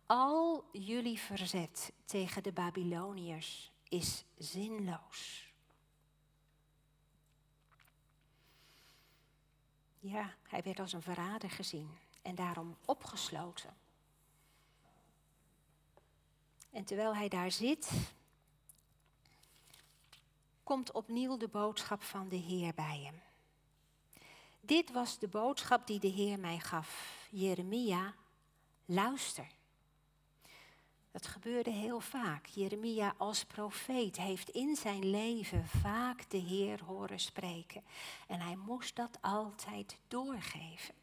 al 0.06 0.64
jullie 0.72 1.20
verzet 1.20 1.94
tegen 2.06 2.44
de 2.44 2.52
Babyloniërs 2.52 3.72
is 3.90 4.26
zinloos. 4.38 5.52
Ja, 10.00 10.36
hij 10.48 10.62
werd 10.62 10.80
als 10.80 10.94
een 10.94 11.02
verrader 11.02 11.50
gezien 11.50 11.98
en 12.22 12.36
daarom 12.36 12.78
opgesloten. 12.86 13.78
En 16.70 16.84
terwijl 16.84 17.16
hij 17.16 17.28
daar 17.28 17.52
zit, 17.52 17.92
komt 20.64 20.92
opnieuw 20.92 21.38
de 21.38 21.48
boodschap 21.48 22.02
van 22.02 22.30
de 22.30 22.36
Heer 22.36 22.74
bij 22.74 23.00
hem. 23.04 23.22
Dit 24.62 24.92
was 24.92 25.20
de 25.20 25.28
boodschap 25.28 25.88
die 25.88 26.00
de 26.00 26.08
Heer 26.08 26.40
mij 26.40 26.60
gaf. 26.60 27.20
Jeremia, 27.30 28.14
luister. 28.86 29.48
Dat 31.18 31.28
gebeurde 31.28 31.70
heel 31.70 32.00
vaak. 32.00 32.46
Jeremia 32.46 33.14
als 33.18 33.44
profeet 33.46 34.18
heeft 34.18 34.50
in 34.50 34.76
zijn 34.76 35.10
leven 35.10 35.68
vaak 35.68 36.30
de 36.30 36.38
Heer 36.38 36.84
horen 36.84 37.20
spreken. 37.20 37.84
En 38.28 38.40
hij 38.40 38.56
moest 38.56 38.96
dat 38.96 39.18
altijd 39.22 39.98
doorgeven. 40.08 40.94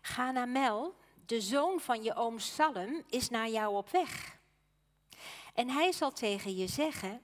Ga 0.00 0.30
naar 0.30 0.48
Mel, 0.48 0.94
de 1.26 1.40
zoon 1.40 1.80
van 1.80 2.02
je 2.02 2.14
oom 2.14 2.38
Salem, 2.38 3.02
is 3.08 3.30
naar 3.30 3.48
jou 3.48 3.76
op 3.76 3.90
weg. 3.90 4.38
En 5.54 5.68
hij 5.68 5.92
zal 5.92 6.12
tegen 6.12 6.56
je 6.56 6.66
zeggen, 6.66 7.20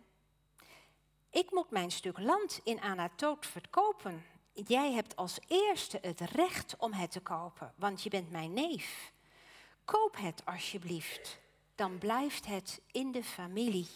ik 1.31 1.51
moet 1.51 1.71
mijn 1.71 1.91
stuk 1.91 2.19
land 2.19 2.61
in 2.65 2.81
Anatoot 2.81 3.47
verkopen 3.47 4.25
jij 4.53 4.93
hebt 4.93 5.17
als 5.17 5.39
eerste 5.47 5.99
het 6.03 6.21
recht 6.21 6.77
om 6.79 6.93
het 6.93 7.11
te 7.11 7.21
kopen, 7.21 7.73
want 7.77 8.03
je 8.03 8.11
bent 8.11 8.31
mijn 8.31 8.53
neef. 8.53 9.13
Koop 9.85 10.17
het 10.17 10.43
alsjeblieft, 10.45 11.41
dan 11.81 11.99
blijft 11.99 12.47
het 12.47 12.81
in 12.91 13.13
de 13.13 13.25
familie. 13.25 13.89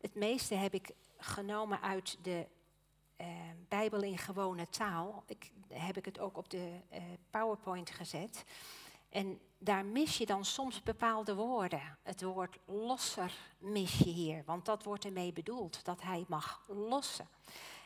Het 0.00 0.14
meeste 0.14 0.54
heb 0.54 0.74
ik 0.74 0.90
genomen 1.18 1.80
uit 1.80 2.18
de 2.22 2.46
uh, 3.20 3.26
Bijbel 3.68 4.02
in 4.02 4.18
gewone 4.18 4.68
taal. 4.68 5.22
Ik, 5.26 5.52
heb 5.68 5.96
ik 5.96 6.04
het 6.04 6.18
ook 6.18 6.36
op 6.36 6.50
de 6.50 6.80
uh, 6.92 6.98
PowerPoint 7.30 7.90
gezet. 7.90 8.44
En 9.08 9.40
daar 9.58 9.84
mis 9.84 10.18
je 10.18 10.26
dan 10.26 10.44
soms 10.44 10.82
bepaalde 10.82 11.34
woorden. 11.34 11.98
Het 12.02 12.22
woord 12.22 12.58
losser 12.64 13.32
mis 13.58 13.98
je 13.98 14.10
hier, 14.10 14.42
want 14.44 14.64
dat 14.64 14.84
wordt 14.84 15.04
ermee 15.04 15.32
bedoeld, 15.32 15.84
dat 15.84 16.02
hij 16.02 16.24
mag 16.28 16.64
lossen. 16.68 17.28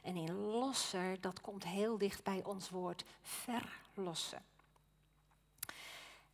En 0.03 0.17
in 0.17 0.33
losser, 0.33 1.21
dat 1.21 1.41
komt 1.41 1.65
heel 1.65 1.99
dicht 1.99 2.23
bij 2.25 2.45
ons 2.45 2.71
woord 2.71 3.05
verlossen. 3.23 4.45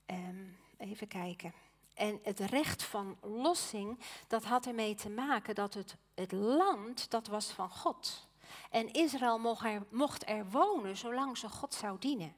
Um, 0.07 0.57
even 0.76 1.09
kijken. 1.09 1.52
En 1.95 2.21
het 2.23 2.40
recht 2.40 2.83
van 2.83 3.16
lossing, 3.21 3.99
dat 4.26 4.45
had 4.45 4.66
ermee 4.66 4.95
te 4.95 5.11
maken 5.11 5.54
dat 5.54 5.75
het, 5.75 5.97
het 6.14 6.33
land, 6.33 7.11
dat 7.11 7.26
was 7.26 7.50
van 7.50 7.71
God. 7.71 8.28
En 8.71 8.92
Israël 8.92 9.38
mocht 9.38 9.64
er, 9.64 9.87
mocht 9.90 10.28
er 10.28 10.50
wonen 10.50 10.97
zolang 10.97 11.38
ze 11.38 11.49
God 11.49 11.75
zou 11.75 11.99
dienen. 11.99 12.35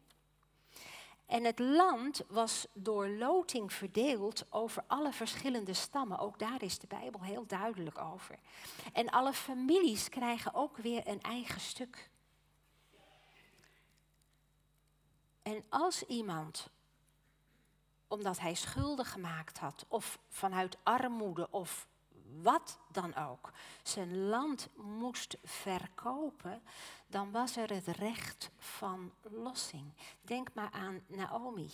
En 1.27 1.45
het 1.45 1.59
land 1.59 2.23
was 2.29 2.67
door 2.73 3.09
loting 3.09 3.73
verdeeld 3.73 4.45
over 4.51 4.85
alle 4.87 5.13
verschillende 5.13 5.75
stammen. 5.75 6.19
Ook 6.19 6.39
daar 6.39 6.63
is 6.63 6.79
de 6.79 6.87
Bijbel 6.87 7.23
heel 7.23 7.47
duidelijk 7.47 7.99
over. 7.99 8.39
En 8.93 9.11
alle 9.11 9.33
families 9.33 10.09
krijgen 10.09 10.55
ook 10.55 10.77
weer 10.77 11.09
een 11.09 11.23
eigen 11.23 11.61
stuk. 11.61 12.11
En 15.43 15.65
als 15.69 16.03
iemand, 16.03 16.71
omdat 18.09 18.39
hij 18.39 18.55
schulden 18.55 19.05
gemaakt 19.05 19.59
had, 19.59 19.85
of 19.89 20.19
vanuit 20.29 20.79
armoede 20.83 21.49
of 21.51 21.87
wat 22.43 22.79
dan 22.93 23.15
ook, 23.15 23.53
zijn 23.83 24.27
land 24.27 24.69
moest 24.77 25.37
verkopen, 25.45 26.63
dan 27.07 27.31
was 27.31 27.57
er 27.57 27.73
het 27.73 27.87
recht 27.87 28.51
van 28.59 29.13
lossing. 29.23 29.93
Denk 30.21 30.55
maar 30.55 30.71
aan 30.71 31.01
Naomi 31.07 31.71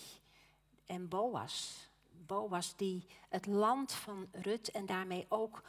en 0.86 1.08
Boas. 1.08 1.88
Boas 2.26 2.76
die 2.76 3.06
het 3.28 3.46
land 3.46 3.92
van 3.92 4.28
Rut 4.32 4.70
en 4.70 4.86
daarmee 4.86 5.26
ook 5.28 5.62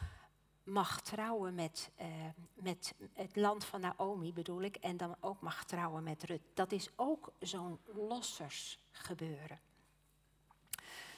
mag 0.62 1.00
trouwen 1.00 1.54
met, 1.54 1.90
uh, 2.00 2.06
met 2.54 2.94
het 3.12 3.36
land 3.36 3.64
van 3.64 3.80
Naomi 3.80 4.32
bedoel 4.32 4.62
ik, 4.62 4.76
en 4.76 4.96
dan 4.96 5.16
ook 5.20 5.40
mag 5.40 5.64
trouwen 5.64 6.02
met 6.02 6.22
Rut. 6.22 6.42
Dat 6.54 6.72
is 6.72 6.90
ook 6.96 7.32
zo'n 7.38 7.78
lossersgebeuren. 7.84 9.60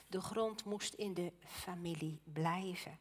De 0.08 0.20
grond 0.20 0.64
moest 0.64 0.94
in 0.94 1.14
de 1.14 1.32
familie 1.46 2.20
blijven. 2.24 2.98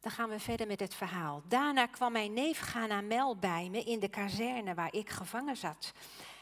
Dan 0.00 0.12
gaan 0.12 0.28
we 0.28 0.40
verder 0.40 0.66
met 0.66 0.80
het 0.80 0.94
verhaal. 0.94 1.42
Daarna 1.48 1.86
kwam 1.86 2.12
mijn 2.12 2.32
neef 2.32 2.58
Ganamel 2.58 3.36
bij 3.36 3.68
me 3.70 3.82
in 3.82 4.00
de 4.00 4.08
kazerne 4.08 4.74
waar 4.74 4.94
ik 4.94 5.10
gevangen 5.10 5.56
zat. 5.56 5.92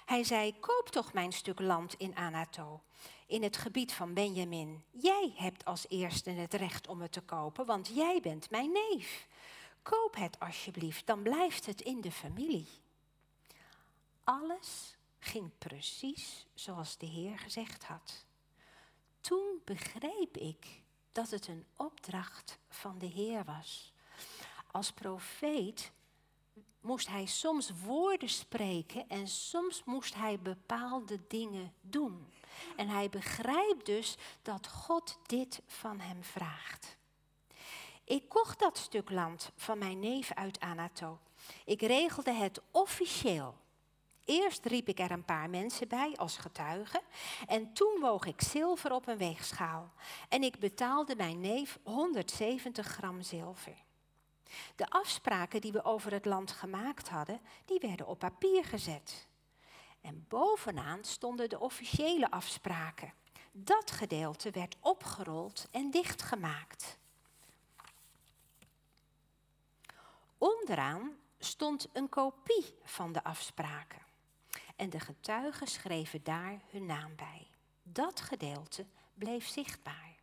Hij 0.04 0.24
zei, 0.24 0.58
koop 0.60 0.88
toch 0.90 1.12
mijn 1.12 1.32
stuk 1.32 1.60
land 1.60 1.94
in 1.94 2.16
Anato, 2.16 2.82
in 3.26 3.42
het 3.42 3.56
gebied 3.56 3.92
van 3.92 4.14
Benjamin. 4.14 4.84
Jij 4.90 5.32
hebt 5.36 5.64
als 5.64 5.88
eerste 5.88 6.30
het 6.30 6.54
recht 6.54 6.88
om 6.88 7.00
het 7.00 7.12
te 7.12 7.20
kopen, 7.20 7.66
want 7.66 7.88
jij 7.94 8.20
bent 8.22 8.50
mijn 8.50 8.72
neef. 8.72 9.26
Koop 9.82 10.14
het 10.16 10.40
alsjeblieft, 10.40 11.06
dan 11.06 11.22
blijft 11.22 11.66
het 11.66 11.80
in 11.80 12.00
de 12.00 12.12
familie. 12.12 12.66
Alles 14.24 14.96
ging 15.18 15.50
precies 15.58 16.46
zoals 16.54 16.96
de 16.96 17.06
Heer 17.06 17.38
gezegd 17.38 17.84
had. 17.84 18.24
Toen 19.22 19.60
begreep 19.64 20.36
ik 20.36 20.82
dat 21.12 21.30
het 21.30 21.48
een 21.48 21.66
opdracht 21.76 22.58
van 22.68 22.98
de 22.98 23.06
Heer 23.06 23.44
was. 23.44 23.92
Als 24.70 24.92
profeet 24.92 25.92
moest 26.80 27.08
hij 27.08 27.26
soms 27.26 27.70
woorden 27.84 28.28
spreken 28.28 29.08
en 29.08 29.28
soms 29.28 29.84
moest 29.84 30.14
hij 30.14 30.38
bepaalde 30.38 31.20
dingen 31.28 31.74
doen. 31.80 32.32
En 32.76 32.88
hij 32.88 33.08
begrijpt 33.08 33.86
dus 33.86 34.16
dat 34.42 34.68
God 34.68 35.18
dit 35.26 35.62
van 35.66 36.00
hem 36.00 36.24
vraagt. 36.24 36.96
Ik 38.04 38.28
kocht 38.28 38.58
dat 38.58 38.78
stuk 38.78 39.10
land 39.10 39.50
van 39.56 39.78
mijn 39.78 39.98
neef 39.98 40.32
uit 40.32 40.60
Anato. 40.60 41.18
Ik 41.64 41.80
regelde 41.80 42.32
het 42.32 42.60
officieel. 42.70 43.54
Eerst 44.24 44.64
riep 44.64 44.88
ik 44.88 44.98
er 44.98 45.10
een 45.10 45.24
paar 45.24 45.50
mensen 45.50 45.88
bij 45.88 46.14
als 46.16 46.36
getuigen 46.36 47.00
en 47.46 47.72
toen 47.72 48.00
woog 48.00 48.24
ik 48.24 48.40
zilver 48.40 48.92
op 48.92 49.06
een 49.06 49.16
weegschaal 49.16 49.92
en 50.28 50.42
ik 50.42 50.58
betaalde 50.58 51.16
mijn 51.16 51.40
neef 51.40 51.78
170 51.82 52.86
gram 52.86 53.22
zilver. 53.22 53.76
De 54.76 54.88
afspraken 54.88 55.60
die 55.60 55.72
we 55.72 55.84
over 55.84 56.12
het 56.12 56.24
land 56.24 56.50
gemaakt 56.50 57.08
hadden, 57.08 57.40
die 57.64 57.78
werden 57.80 58.06
op 58.06 58.18
papier 58.18 58.64
gezet. 58.64 59.28
En 60.00 60.24
bovenaan 60.28 61.04
stonden 61.04 61.48
de 61.48 61.60
officiële 61.60 62.30
afspraken. 62.30 63.12
Dat 63.52 63.90
gedeelte 63.90 64.50
werd 64.50 64.76
opgerold 64.80 65.68
en 65.70 65.90
dichtgemaakt. 65.90 66.98
Onderaan 70.38 71.16
stond 71.38 71.88
een 71.92 72.08
kopie 72.08 72.74
van 72.82 73.12
de 73.12 73.24
afspraken. 73.24 74.11
En 74.82 74.90
de 74.90 75.00
getuigen 75.00 75.66
schreven 75.66 76.22
daar 76.22 76.60
hun 76.70 76.86
naam 76.86 77.16
bij. 77.16 77.46
Dat 77.82 78.20
gedeelte 78.20 78.86
bleef 79.14 79.46
zichtbaar. 79.46 80.14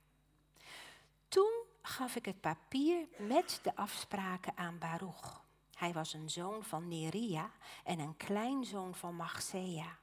Toen 1.27 1.63
gaf 1.81 2.15
ik 2.15 2.25
het 2.25 2.41
papier 2.41 3.07
met 3.17 3.59
de 3.63 3.75
afspraken 3.75 4.57
aan 4.57 4.77
Baruch. 4.77 5.43
Hij 5.73 5.93
was 5.93 6.13
een 6.13 6.29
zoon 6.29 6.63
van 6.63 6.87
Neria 6.87 7.51
en 7.83 7.99
een 7.99 8.17
kleinzoon 8.17 8.95
van 8.95 9.15
Machsea. 9.15 9.97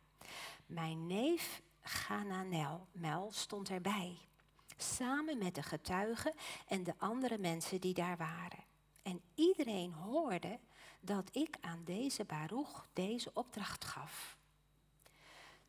Mijn 0.67 1.07
neef 1.07 1.63
Gananel 1.81 2.87
Mel 2.93 3.31
stond 3.33 3.69
erbij, 3.69 4.19
samen 4.77 5.39
met 5.39 5.55
de 5.55 5.63
getuigen 5.63 6.35
en 6.67 6.85
de 6.85 6.95
andere 6.99 7.39
mensen 7.39 7.81
die 7.81 7.95
daar 7.95 8.17
waren. 8.17 8.65
En 9.03 9.21
iedereen 9.35 9.93
hoorde 9.93 10.59
dat 11.01 11.29
ik 11.37 11.57
aan 11.61 11.85
deze 11.85 12.25
Baruch 12.25 12.87
deze 12.93 13.31
opdracht 13.35 13.85
gaf. 13.85 14.36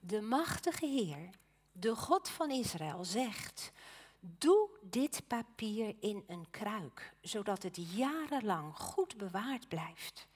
De 0.08 0.22
machtige 0.22 0.86
Heer, 0.86 1.30
de 1.72 1.96
God 1.96 2.30
van 2.30 2.52
Israël, 2.52 3.06
zegt: 3.06 3.72
Doe 4.20 4.70
dit 4.82 5.22
papier 5.28 5.96
in 6.00 6.24
een 6.28 6.50
kruik, 6.50 7.14
zodat 7.22 7.64
het 7.64 7.78
jarenlang 7.94 8.76
goed 8.76 9.18
bewaard 9.18 9.68
blijft. 9.68 10.28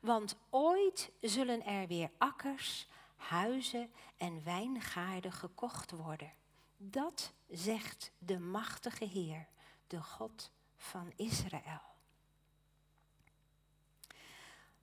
Want 0.00 0.36
ooit 0.50 1.10
zullen 1.20 1.64
er 1.64 1.86
weer 1.86 2.10
akkers, 2.18 2.86
huizen 3.16 3.90
en 4.16 4.44
wijngaarden 4.44 5.32
gekocht 5.32 5.90
worden. 5.90 6.32
Dat 6.76 7.32
zegt 7.50 8.12
de 8.18 8.38
machtige 8.38 9.04
Heer, 9.04 9.46
de 9.86 10.02
God 10.02 10.50
van 10.76 11.12
Israël. 11.16 11.82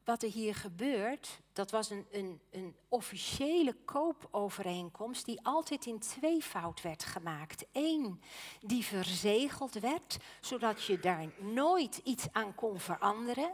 Wat 0.04 0.24
er 0.24 0.32
hier 0.32 0.56
gebeurt, 0.56 1.40
dat 1.58 1.72
was 1.72 1.90
een, 1.90 2.06
een, 2.12 2.40
een 2.52 2.76
officiële 2.88 3.76
koopovereenkomst 3.86 5.26
die 5.26 5.40
altijd 5.44 5.86
in 5.86 6.00
tweevoud 6.00 6.82
werd 6.82 7.04
gemaakt. 7.04 7.66
Eén 7.72 8.22
die 8.62 8.84
verzegeld 8.84 9.74
werd, 9.74 10.18
zodat 10.42 10.84
je 10.84 11.00
daar 11.00 11.26
nooit 11.40 12.02
iets 12.04 12.28
aan 12.32 12.56
kon 12.56 12.80
veranderen. 12.80 13.54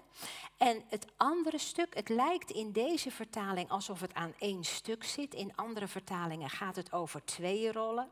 En 0.58 0.84
het 0.88 1.06
andere 1.18 1.58
stuk, 1.58 1.96
het 1.96 2.10
lijkt 2.10 2.52
in 2.52 2.72
deze 2.72 3.12
vertaling 3.12 3.70
alsof 3.70 4.02
het 4.02 4.14
aan 4.14 4.34
één 4.40 4.64
stuk 4.64 5.04
zit. 5.04 5.34
In 5.34 5.56
andere 5.56 5.88
vertalingen 5.88 6.50
gaat 6.50 6.76
het 6.76 6.94
over 6.94 7.26
twee 7.26 7.72
rollen. 7.72 8.10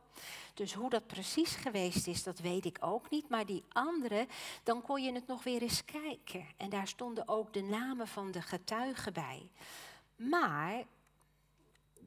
Dus 0.54 0.74
hoe 0.74 0.90
dat 0.90 1.08
precies 1.08 1.56
geweest 1.56 2.08
is, 2.08 2.24
dat 2.24 2.40
weet 2.40 2.66
ik 2.66 2.78
ook 2.80 3.10
niet. 3.10 3.30
Maar 3.30 3.46
die 3.46 3.64
andere, 3.72 4.28
dan 4.64 4.82
kon 4.82 5.04
je 5.04 5.14
het 5.14 5.28
nog 5.28 5.44
weer 5.44 5.62
eens 5.62 5.86
kijken. 5.86 6.46
En 6.58 6.70
daar 6.70 6.88
stonden 6.88 7.28
ook 7.28 7.54
de 7.54 7.62
namen 7.62 8.08
van 8.08 8.32
de 8.32 8.42
getuigen 8.42 9.14
bij. 9.14 9.50
Maar 10.30 10.84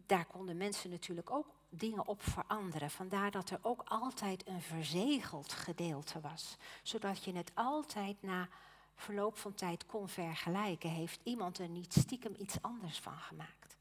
daar 0.07 0.25
konden 0.27 0.57
mensen 0.57 0.91
natuurlijk 0.91 1.31
ook 1.31 1.47
dingen 1.69 2.07
op 2.07 2.23
veranderen. 2.23 2.91
Vandaar 2.91 3.31
dat 3.31 3.51
er 3.51 3.59
ook 3.63 3.83
altijd 3.85 4.47
een 4.49 4.63
verzegeld 4.63 5.53
gedeelte 5.53 6.21
was. 6.21 6.57
Zodat 6.83 7.25
je 7.25 7.33
het 7.33 7.51
altijd 7.55 8.23
na 8.23 8.49
verloop 8.95 9.39
van 9.39 9.55
tijd 9.55 9.87
kon 9.87 10.09
vergelijken. 10.09 10.91
Heeft 10.91 11.21
iemand 11.23 11.59
er 11.59 11.69
niet 11.69 11.93
stiekem 11.93 12.35
iets 12.39 12.63
anders 12.63 12.99
van 12.99 13.19
gemaakt? 13.19 13.77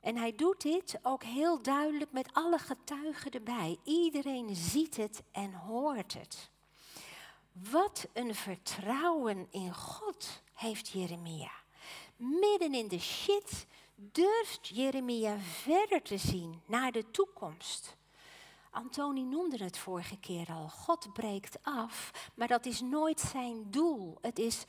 En 0.00 0.16
hij 0.16 0.34
doet 0.34 0.60
dit 0.60 0.98
ook 1.02 1.22
heel 1.22 1.62
duidelijk 1.62 2.12
met 2.12 2.34
alle 2.34 2.58
getuigen 2.58 3.30
erbij. 3.30 3.78
Iedereen 3.84 4.56
ziet 4.56 4.96
het 4.96 5.22
en 5.32 5.54
hoort 5.54 6.14
het. 6.14 6.50
Wat 7.52 8.08
een 8.12 8.34
vertrouwen 8.34 9.46
in 9.50 9.74
God 9.74 10.42
heeft 10.52 10.88
Jeremia. 10.88 11.61
Midden 12.22 12.74
in 12.74 12.88
de 12.88 12.98
shit 12.98 13.66
durft 13.94 14.68
Jeremia 14.68 15.38
verder 15.38 16.02
te 16.02 16.18
zien 16.18 16.62
naar 16.66 16.92
de 16.92 17.10
toekomst. 17.10 17.96
Antoni 18.70 19.24
noemde 19.24 19.64
het 19.64 19.78
vorige 19.78 20.18
keer 20.18 20.46
al. 20.48 20.68
God 20.68 21.12
breekt 21.12 21.58
af, 21.62 22.30
maar 22.34 22.48
dat 22.48 22.66
is 22.66 22.80
nooit 22.80 23.20
zijn 23.20 23.70
doel. 23.70 24.18
Het 24.20 24.38
is 24.38 24.64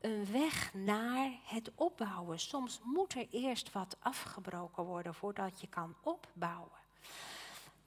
een 0.00 0.32
weg 0.32 0.74
naar 0.74 1.30
het 1.44 1.70
opbouwen. 1.74 2.38
Soms 2.38 2.80
moet 2.82 3.14
er 3.14 3.26
eerst 3.30 3.72
wat 3.72 3.96
afgebroken 4.00 4.84
worden 4.84 5.14
voordat 5.14 5.60
je 5.60 5.66
kan 5.66 5.94
opbouwen. 6.02 6.78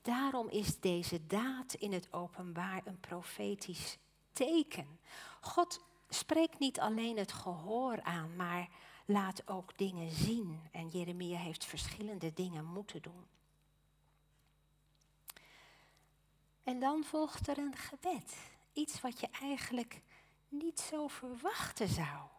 Daarom 0.02 0.50
is 0.50 0.80
deze 0.80 1.28
daad 1.28 1.74
in 1.74 1.94
het 1.94 2.14
openbaar 2.14 2.82
een 2.86 3.00
profetisch 3.00 3.98
teken. 4.34 5.00
God 5.42 5.86
spreekt 6.10 6.60
niet 6.60 6.80
alleen 6.80 7.18
het 7.18 7.32
gehoor 7.32 8.02
aan, 8.02 8.36
maar 8.36 8.70
laat 9.06 9.48
ook 9.48 9.78
dingen 9.78 10.12
zien. 10.12 10.62
En 10.72 10.88
Jeremia 10.88 11.38
heeft 11.38 11.66
verschillende 11.66 12.34
dingen 12.34 12.66
moeten 12.66 13.02
doen. 13.02 13.26
En 16.64 16.80
dan 16.80 17.04
volgt 17.04 17.48
er 17.48 17.58
een 17.58 17.76
gebed. 17.76 18.38
Iets 18.74 19.02
wat 19.02 19.20
je 19.20 19.28
eigenlijk 19.42 20.02
niet 20.50 20.80
zo 20.80 21.08
verwachten 21.08 21.88
zou. 21.88 22.37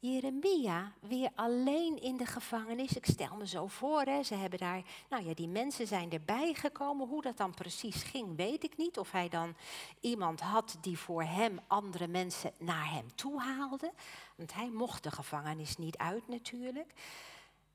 Jeremia 0.00 0.92
weer 1.00 1.30
alleen 1.34 2.02
in 2.02 2.16
de 2.16 2.26
gevangenis. 2.26 2.92
Ik 2.92 3.06
stel 3.06 3.36
me 3.36 3.46
zo 3.46 3.66
voor, 3.66 4.02
hè, 4.02 4.22
ze 4.22 4.34
hebben 4.34 4.58
daar, 4.58 4.82
nou 5.08 5.26
ja, 5.26 5.34
die 5.34 5.48
mensen 5.48 5.86
zijn 5.86 6.10
erbij 6.10 6.54
gekomen. 6.54 7.08
Hoe 7.08 7.22
dat 7.22 7.36
dan 7.36 7.54
precies 7.54 8.02
ging, 8.02 8.36
weet 8.36 8.64
ik 8.64 8.76
niet. 8.76 8.98
Of 8.98 9.10
hij 9.10 9.28
dan 9.28 9.56
iemand 10.00 10.40
had 10.40 10.76
die 10.80 10.98
voor 10.98 11.22
hem 11.22 11.60
andere 11.66 12.06
mensen 12.06 12.52
naar 12.58 12.90
hem 12.90 13.14
toe 13.14 13.40
haalde. 13.40 13.92
Want 14.36 14.54
hij 14.54 14.70
mocht 14.70 15.02
de 15.02 15.10
gevangenis 15.10 15.76
niet 15.76 15.96
uit 15.96 16.28
natuurlijk. 16.28 16.92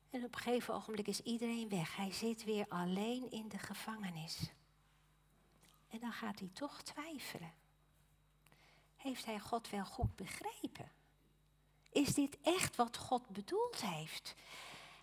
En 0.10 0.24
op 0.24 0.36
een 0.36 0.42
gegeven 0.42 0.74
ogenblik 0.74 1.08
is 1.08 1.22
iedereen 1.22 1.70
weg. 1.70 1.96
Hij 1.96 2.12
zit 2.12 2.44
weer 2.44 2.66
alleen 2.70 3.32
in 3.32 3.50
de 3.50 3.58
gevangenis. 3.58 4.52
En 5.90 6.00
dan 6.00 6.12
gaat 6.12 6.40
hij 6.40 6.50
toch 6.54 6.82
twijfelen. 6.82 7.54
Heeft 8.96 9.26
hij 9.26 9.40
God 9.40 9.70
wel 9.70 9.86
goed 9.86 10.16
begrepen? 10.16 10.92
Is 11.92 12.14
dit 12.14 12.38
echt 12.42 12.76
wat 12.76 12.98
God 12.98 13.28
bedoeld 13.28 13.82
heeft? 13.82 14.36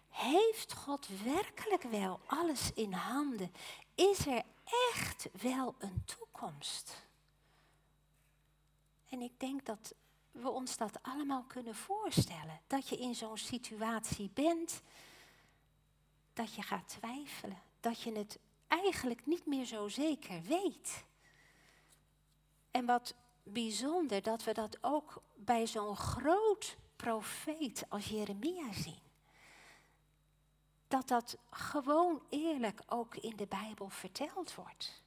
Heeft 0.09 0.73
God 0.73 1.09
werkelijk 1.25 1.83
wel 1.83 2.21
alles 2.27 2.73
in 2.73 2.93
handen? 2.93 3.53
Is 3.95 4.27
er 4.27 4.43
echt 4.95 5.29
wel 5.43 5.75
een 5.79 6.05
toekomst? 6.05 7.07
En 9.09 9.21
ik 9.21 9.41
denk 9.41 9.67
dat 9.67 9.95
we 10.31 10.49
ons 10.49 10.77
dat 10.77 11.03
allemaal 11.03 11.43
kunnen 11.43 11.75
voorstellen. 11.75 12.61
Dat 12.67 12.89
je 12.89 12.97
in 12.97 13.15
zo'n 13.15 13.39
situatie 13.39 14.31
bent, 14.35 14.83
dat 16.33 16.55
je 16.55 16.63
gaat 16.63 16.89
twijfelen, 16.89 17.63
dat 17.81 18.01
je 18.01 18.13
het 18.13 18.39
eigenlijk 18.67 19.27
niet 19.27 19.47
meer 19.47 19.65
zo 19.65 19.89
zeker 19.89 20.43
weet. 20.43 21.05
En 22.71 22.87
wat 22.87 23.15
bijzonder 23.53 24.23
dat 24.23 24.45
we 24.45 24.53
dat 24.53 24.79
ook 24.81 25.23
bij 25.35 25.67
zo'n 25.67 25.97
groot 25.97 26.77
profeet 26.97 27.85
als 27.89 28.07
Jeremia 28.07 28.73
zien. 28.73 28.99
Dat 30.89 31.09
dat 31.09 31.37
gewoon 31.51 32.23
eerlijk 32.29 32.81
ook 32.87 33.17
in 33.17 33.37
de 33.37 33.47
Bijbel 33.47 33.89
verteld 33.89 34.55
wordt. 34.55 35.03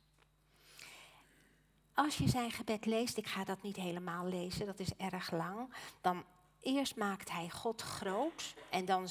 Als 1.94 2.18
je 2.18 2.30
zijn 2.30 2.52
gebed 2.52 2.86
leest, 2.86 3.18
ik 3.18 3.28
ga 3.28 3.44
dat 3.44 3.62
niet 3.62 3.76
helemaal 3.76 4.26
lezen, 4.26 4.66
dat 4.66 4.80
is 4.80 4.96
erg 4.98 5.32
lang, 5.32 5.74
dan 6.02 6.24
eerst 6.60 6.96
maakt 6.96 7.32
hij 7.32 7.50
God 7.50 7.82
groot 7.82 8.56
en 8.70 8.86
dan 8.86 9.08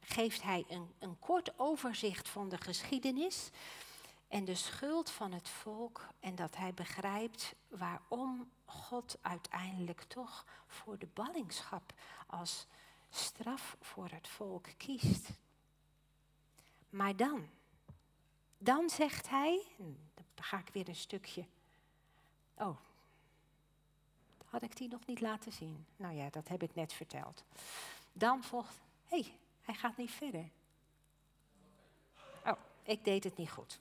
geeft 0.00 0.42
hij 0.42 0.64
een, 0.68 0.94
een 0.98 1.18
kort 1.18 1.58
overzicht 1.58 2.28
van 2.28 2.48
de 2.48 2.58
geschiedenis 2.58 3.50
en 4.32 4.44
de 4.44 4.54
schuld 4.54 5.10
van 5.10 5.32
het 5.32 5.48
volk 5.48 6.08
en 6.20 6.34
dat 6.34 6.56
hij 6.56 6.74
begrijpt 6.74 7.54
waarom 7.68 8.50
God 8.64 9.18
uiteindelijk 9.20 10.02
toch 10.02 10.44
voor 10.66 10.98
de 10.98 11.08
ballingschap 11.12 11.92
als 12.26 12.66
straf 13.10 13.76
voor 13.80 14.08
het 14.10 14.28
volk 14.28 14.66
kiest. 14.76 15.28
Maar 16.90 17.16
dan, 17.16 17.48
dan 18.58 18.90
zegt 18.90 19.28
hij, 19.28 19.62
dan 20.14 20.24
ga 20.44 20.58
ik 20.58 20.68
weer 20.72 20.88
een 20.88 20.96
stukje. 20.96 21.44
Oh, 22.54 22.76
had 24.46 24.62
ik 24.62 24.76
die 24.76 24.88
nog 24.88 25.06
niet 25.06 25.20
laten 25.20 25.52
zien? 25.52 25.86
Nou 25.96 26.14
ja, 26.14 26.30
dat 26.30 26.48
heb 26.48 26.62
ik 26.62 26.74
net 26.74 26.92
verteld. 26.92 27.44
Dan 28.12 28.44
volgt, 28.44 28.80
hé, 29.08 29.20
hey, 29.20 29.38
hij 29.62 29.74
gaat 29.74 29.96
niet 29.96 30.10
verder. 30.10 30.48
Ik 32.84 33.04
deed 33.04 33.24
het 33.24 33.36
niet 33.36 33.50
goed. 33.50 33.80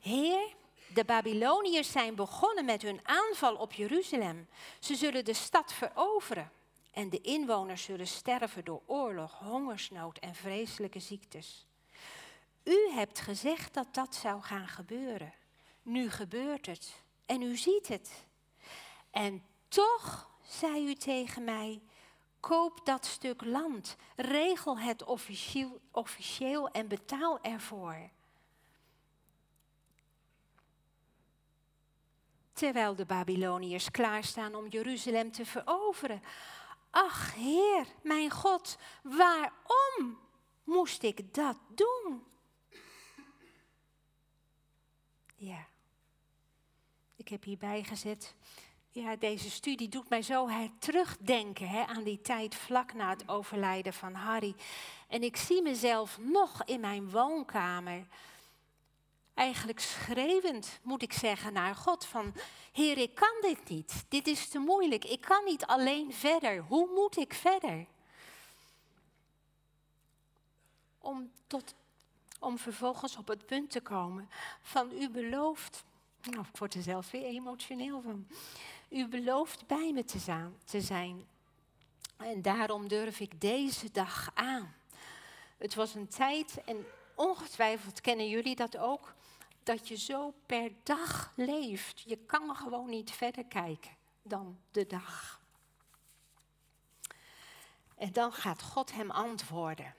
Heer, 0.00 0.54
de 0.94 1.04
Babyloniërs 1.04 1.90
zijn 1.90 2.14
begonnen 2.14 2.64
met 2.64 2.82
hun 2.82 3.00
aanval 3.02 3.54
op 3.54 3.72
Jeruzalem. 3.72 4.48
Ze 4.80 4.94
zullen 4.94 5.24
de 5.24 5.34
stad 5.34 5.72
veroveren. 5.72 6.50
En 6.90 7.10
de 7.10 7.20
inwoners 7.20 7.82
zullen 7.82 8.06
sterven 8.06 8.64
door 8.64 8.82
oorlog, 8.86 9.38
hongersnood 9.38 10.18
en 10.18 10.34
vreselijke 10.34 11.00
ziektes. 11.00 11.66
U 12.64 12.90
hebt 12.90 13.20
gezegd 13.20 13.74
dat 13.74 13.94
dat 13.94 14.14
zou 14.14 14.42
gaan 14.42 14.68
gebeuren. 14.68 15.32
Nu 15.82 16.10
gebeurt 16.10 16.66
het. 16.66 17.02
En 17.26 17.42
u 17.42 17.56
ziet 17.56 17.88
het. 17.88 18.26
En 19.10 19.44
toch, 19.68 20.30
zei 20.42 20.86
u 20.86 20.94
tegen 20.94 21.44
mij, 21.44 21.80
koop 22.40 22.80
dat 22.84 23.06
stuk 23.06 23.44
land, 23.44 23.96
regel 24.16 24.78
het 24.78 25.04
officieel, 25.04 25.80
officieel 25.90 26.68
en 26.68 26.88
betaal 26.88 27.40
ervoor. 27.42 28.10
Terwijl 32.52 32.94
de 32.94 33.06
Babyloniërs 33.06 33.90
klaarstaan 33.90 34.54
om 34.54 34.68
Jeruzalem 34.68 35.32
te 35.32 35.46
veroveren. 35.46 36.22
Ach 36.90 37.34
Heer, 37.34 37.86
mijn 38.02 38.30
God, 38.30 38.78
waarom 39.02 40.18
moest 40.64 41.02
ik 41.02 41.34
dat 41.34 41.56
doen? 41.68 42.24
Ja, 45.34 45.66
ik 47.16 47.28
heb 47.28 47.44
hierbij 47.44 47.82
gezet 47.82 48.34
ja, 49.00 49.16
deze 49.16 49.50
studie 49.50 49.88
doet 49.88 50.08
mij 50.08 50.22
zo 50.22 50.48
terugdenken 50.78 51.68
hè, 51.68 51.84
aan 51.86 52.02
die 52.02 52.20
tijd 52.20 52.54
vlak 52.54 52.94
na 52.94 53.10
het 53.10 53.28
overlijden 53.28 53.92
van 53.92 54.14
Harry. 54.14 54.54
En 55.08 55.22
ik 55.22 55.36
zie 55.36 55.62
mezelf 55.62 56.18
nog 56.18 56.64
in 56.64 56.80
mijn 56.80 57.10
woonkamer, 57.10 58.06
eigenlijk 59.34 59.80
schreeuwend, 59.80 60.80
moet 60.82 61.02
ik 61.02 61.12
zeggen, 61.12 61.52
naar 61.52 61.74
God 61.74 62.04
van, 62.04 62.32
Heer, 62.72 62.98
ik 62.98 63.14
kan 63.14 63.34
dit 63.40 63.68
niet. 63.68 64.04
Dit 64.08 64.26
is 64.26 64.48
te 64.48 64.58
moeilijk. 64.58 65.04
Ik 65.04 65.20
kan 65.20 65.44
niet 65.44 65.66
alleen 65.66 66.12
verder. 66.12 66.58
Hoe 66.58 66.88
moet 66.94 67.16
ik 67.16 67.34
verder? 67.34 67.86
Om, 70.98 71.30
tot, 71.46 71.74
om 72.40 72.58
vervolgens 72.58 73.16
op 73.16 73.28
het 73.28 73.46
punt 73.46 73.70
te 73.70 73.80
komen 73.80 74.28
van 74.62 74.92
u 74.92 75.10
belooft. 75.10 75.84
Nou, 76.22 76.44
ik 76.52 76.56
word 76.56 76.74
er 76.74 76.82
zelf 76.82 77.10
weer 77.10 77.24
emotioneel 77.24 78.00
van. 78.00 78.26
U 78.96 79.08
belooft 79.08 79.66
bij 79.66 79.92
me 79.92 80.04
te 80.64 80.80
zijn. 80.80 81.26
En 82.16 82.42
daarom 82.42 82.88
durf 82.88 83.20
ik 83.20 83.40
deze 83.40 83.90
dag 83.90 84.30
aan. 84.34 84.74
Het 85.56 85.74
was 85.74 85.94
een 85.94 86.08
tijd, 86.08 86.64
en 86.64 86.86
ongetwijfeld 87.14 88.00
kennen 88.00 88.28
jullie 88.28 88.56
dat 88.56 88.76
ook, 88.76 89.14
dat 89.62 89.88
je 89.88 89.96
zo 89.96 90.34
per 90.46 90.72
dag 90.82 91.32
leeft. 91.34 92.00
Je 92.00 92.16
kan 92.16 92.56
gewoon 92.56 92.88
niet 92.88 93.10
verder 93.10 93.44
kijken 93.44 93.90
dan 94.22 94.58
de 94.70 94.86
dag. 94.86 95.40
En 97.96 98.12
dan 98.12 98.32
gaat 98.32 98.62
God 98.62 98.92
hem 98.92 99.10
antwoorden. 99.10 99.94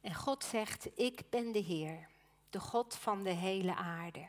En 0.00 0.14
God 0.14 0.44
zegt, 0.44 0.98
ik 0.98 1.22
ben 1.30 1.52
de 1.52 1.58
Heer, 1.58 2.08
de 2.50 2.60
God 2.60 2.96
van 2.96 3.22
de 3.22 3.30
hele 3.30 3.74
aarde. 3.74 4.28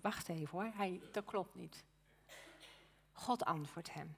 Wacht 0.00 0.28
even 0.28 0.48
hoor, 0.48 0.70
hij, 0.74 1.00
dat 1.12 1.24
klopt 1.24 1.54
niet. 1.54 1.84
God 3.12 3.44
antwoordt 3.44 3.92
hem. 3.92 4.16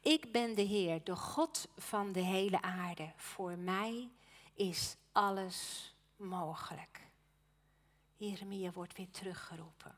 Ik 0.00 0.32
ben 0.32 0.54
de 0.54 0.62
Heer, 0.62 1.04
de 1.04 1.16
God 1.16 1.68
van 1.76 2.12
de 2.12 2.20
hele 2.20 2.62
aarde. 2.62 3.12
Voor 3.16 3.58
mij 3.58 4.10
is 4.54 4.96
alles 5.12 5.90
mogelijk. 6.16 7.00
Jeremia 8.16 8.70
wordt 8.70 8.96
weer 8.96 9.10
teruggeroepen. 9.10 9.96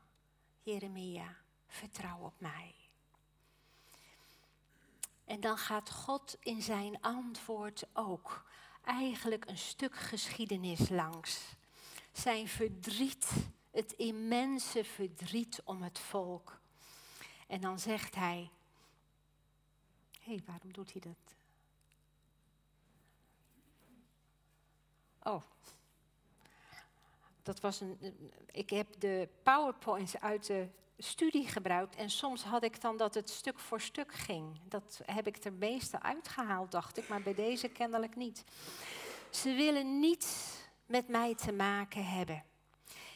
Jeremia, 0.61 1.35
vertrouw 1.67 2.19
op 2.19 2.33
mij. 2.37 2.75
En 5.25 5.41
dan 5.41 5.57
gaat 5.57 5.91
God 5.91 6.37
in 6.39 6.61
zijn 6.61 7.01
antwoord 7.01 7.85
ook 7.93 8.45
eigenlijk 8.83 9.45
een 9.45 9.57
stuk 9.57 9.95
geschiedenis 9.95 10.89
langs. 10.89 11.55
Zijn 12.11 12.47
verdriet 12.47 13.31
het 13.73 13.91
immense 13.91 14.83
verdriet 14.83 15.61
om 15.63 15.81
het 15.81 15.99
volk. 15.99 16.59
En 17.47 17.61
dan 17.61 17.79
zegt 17.79 18.15
hij, 18.15 18.49
hé, 20.19 20.33
hey, 20.33 20.43
waarom 20.45 20.73
doet 20.73 20.91
hij 20.91 21.01
dat? 21.01 21.35
Oh, 25.23 25.41
dat 27.43 27.59
was 27.59 27.81
een. 27.81 27.97
Ik 28.51 28.69
heb 28.69 28.99
de 28.99 29.29
PowerPoints 29.43 30.19
uit 30.19 30.45
de 30.45 30.67
studie 30.97 31.47
gebruikt 31.47 31.95
en 31.95 32.09
soms 32.09 32.43
had 32.43 32.63
ik 32.63 32.81
dan 32.81 32.97
dat 32.97 33.13
het 33.13 33.29
stuk 33.29 33.59
voor 33.59 33.81
stuk 33.81 34.13
ging. 34.13 34.59
Dat 34.63 35.01
heb 35.05 35.27
ik 35.27 35.43
er 35.43 35.53
meeste 35.53 36.01
uitgehaald, 36.01 36.71
dacht 36.71 36.97
ik, 36.97 37.07
maar 37.07 37.21
bij 37.21 37.33
deze 37.33 37.67
kennelijk 37.67 38.15
niet. 38.15 38.43
Ze 39.29 39.53
willen 39.53 39.99
niets 39.99 40.57
met 40.85 41.07
mij 41.07 41.35
te 41.35 41.51
maken 41.51 42.05
hebben. 42.05 42.43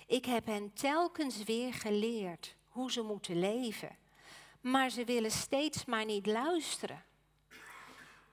Ik 0.07 0.25
heb 0.25 0.45
hen 0.45 0.73
telkens 0.73 1.43
weer 1.43 1.73
geleerd 1.73 2.55
hoe 2.67 2.91
ze 2.91 3.01
moeten 3.01 3.39
leven. 3.39 3.97
Maar 4.61 4.89
ze 4.89 5.03
willen 5.03 5.31
steeds 5.31 5.85
maar 5.85 6.05
niet 6.05 6.25
luisteren. 6.25 7.03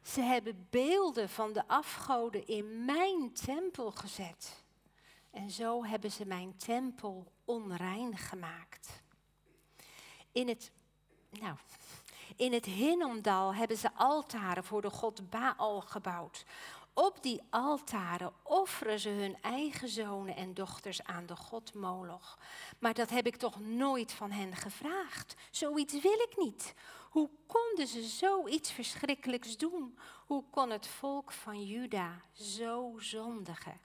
Ze 0.02 0.20
hebben 0.20 0.66
beelden 0.70 1.28
van 1.28 1.52
de 1.52 1.68
afgoden 1.68 2.46
in 2.46 2.84
mijn 2.84 3.32
tempel 3.32 3.90
gezet. 3.90 4.64
En 5.30 5.50
zo 5.50 5.84
hebben 5.84 6.10
ze 6.10 6.26
mijn 6.26 6.56
tempel 6.56 7.32
onrein 7.44 8.16
gemaakt. 8.16 9.02
In 10.32 10.48
het, 10.48 10.72
nou, 11.30 11.56
in 12.36 12.52
het 12.52 12.64
Hinnomdal 12.64 13.54
hebben 13.54 13.76
ze 13.76 13.92
altaren 13.94 14.64
voor 14.64 14.82
de 14.82 14.90
god 14.90 15.30
Baal 15.30 15.80
gebouwd. 15.80 16.44
Op 16.94 17.22
die 17.22 17.42
altaren 17.50 18.32
offeren 18.42 19.00
ze 19.00 19.08
hun 19.08 19.36
eigen 19.42 19.88
zonen 19.88 20.36
en 20.36 20.54
dochters 20.54 21.02
aan 21.02 21.26
de 21.26 21.36
god 21.36 21.74
Moloch. 21.74 22.38
Maar 22.78 22.94
dat 22.94 23.10
heb 23.10 23.26
ik 23.26 23.36
toch 23.36 23.60
nooit 23.60 24.12
van 24.12 24.30
hen 24.30 24.56
gevraagd. 24.56 25.34
Zoiets 25.50 26.00
wil 26.00 26.20
ik 26.20 26.36
niet. 26.36 26.74
Hoe 27.10 27.30
konden 27.46 27.86
ze 27.86 28.02
zoiets 28.02 28.72
verschrikkelijks 28.72 29.56
doen? 29.56 29.98
Hoe 30.26 30.44
kon 30.50 30.70
het 30.70 30.86
volk 30.86 31.32
van 31.32 31.64
Juda 31.64 32.20
zo 32.32 32.94
zondigen? 32.98 33.80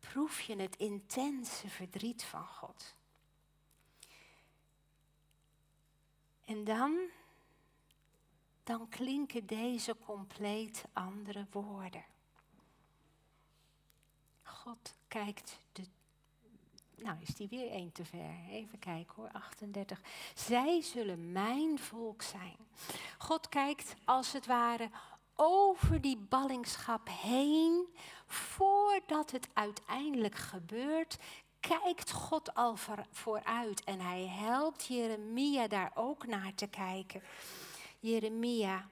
Proef 0.00 0.40
je 0.40 0.56
het 0.56 0.76
intense 0.76 1.68
verdriet 1.68 2.24
van 2.24 2.46
God? 2.46 2.94
En 6.44 6.64
dan, 6.64 6.98
dan 8.64 8.88
klinken 8.88 9.46
deze 9.46 9.96
compleet 10.04 10.84
andere 10.92 11.46
woorden. 11.50 12.04
God 14.64 14.94
kijkt 15.08 15.58
de. 15.72 15.82
Nou, 16.96 17.16
is 17.20 17.34
die 17.34 17.48
weer 17.48 17.70
één 17.70 17.92
te 17.92 18.04
ver. 18.04 18.34
Even 18.50 18.78
kijken 18.78 19.14
hoor, 19.16 19.30
38. 19.32 20.00
Zij 20.34 20.82
zullen 20.82 21.32
mijn 21.32 21.78
volk 21.78 22.22
zijn. 22.22 22.56
God 23.18 23.48
kijkt 23.48 23.94
als 24.04 24.32
het 24.32 24.46
ware 24.46 24.90
over 25.34 26.00
die 26.00 26.16
ballingschap 26.16 27.08
heen. 27.10 27.86
Voordat 28.26 29.30
het 29.30 29.48
uiteindelijk 29.52 30.34
gebeurt, 30.34 31.18
kijkt 31.60 32.12
God 32.12 32.54
al 32.54 32.76
vooruit. 33.10 33.84
En 33.84 34.00
hij 34.00 34.26
helpt 34.26 34.86
Jeremia 34.86 35.68
daar 35.68 35.92
ook 35.94 36.26
naar 36.26 36.54
te 36.54 36.66
kijken. 36.66 37.22
Jeremia, 38.00 38.88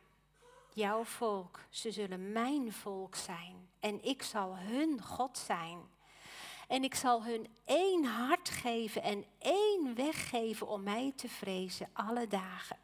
jouw 0.75 1.05
volk, 1.05 1.61
ze 1.69 1.93
zullen 1.93 2.33
mijn 2.33 2.73
volk 2.73 3.15
zijn. 3.15 3.68
En 3.81 4.05
ik 4.05 4.23
zal 4.23 4.57
hun 4.57 5.03
God 5.03 5.39
zijn. 5.39 5.81
En 6.69 6.85
ik 6.85 6.95
zal 6.95 7.25
hun 7.25 7.49
één 7.65 8.05
hart 8.05 8.49
geven 8.49 9.03
en 9.03 9.25
één 9.39 9.95
weg 9.95 10.29
geven 10.29 10.69
om 10.69 10.83
mij 10.83 11.13
te 11.17 11.29
vrezen 11.29 11.91
alle 11.93 12.27
dagen. 12.27 12.77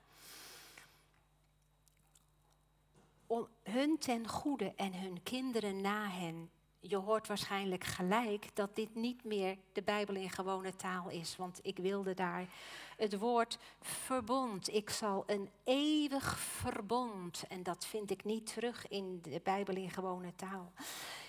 Om 3.27 3.49
hun 3.63 3.99
ten 3.99 4.29
goede 4.29 4.73
en 4.77 4.95
hun 4.95 5.23
kinderen 5.23 5.81
na 5.81 6.09
hen. 6.09 6.51
Je 6.87 6.97
hoort 6.97 7.27
waarschijnlijk 7.27 7.85
gelijk 7.85 8.57
dat 8.57 8.77
dit 8.77 8.95
niet 8.95 9.25
meer 9.25 9.57
de 9.73 9.83
Bijbel 9.83 10.15
in 10.15 10.31
gewone 10.31 10.77
taal 10.77 11.09
is, 11.09 11.37
want 11.37 11.61
ik 11.63 11.77
wilde 11.77 12.15
daar 12.15 12.47
het 12.97 13.19
woord 13.19 13.59
verbond. 13.81 14.75
Ik 14.75 14.91
zal 14.91 15.23
een 15.27 15.51
eeuwig 15.65 16.39
verbond, 16.39 17.45
en 17.49 17.63
dat 17.63 17.87
vind 17.87 18.11
ik 18.11 18.25
niet 18.25 18.53
terug 18.55 18.89
in 18.89 19.19
de 19.23 19.41
Bijbel 19.43 19.75
in 19.77 19.91
gewone 19.91 20.35
taal. 20.35 20.73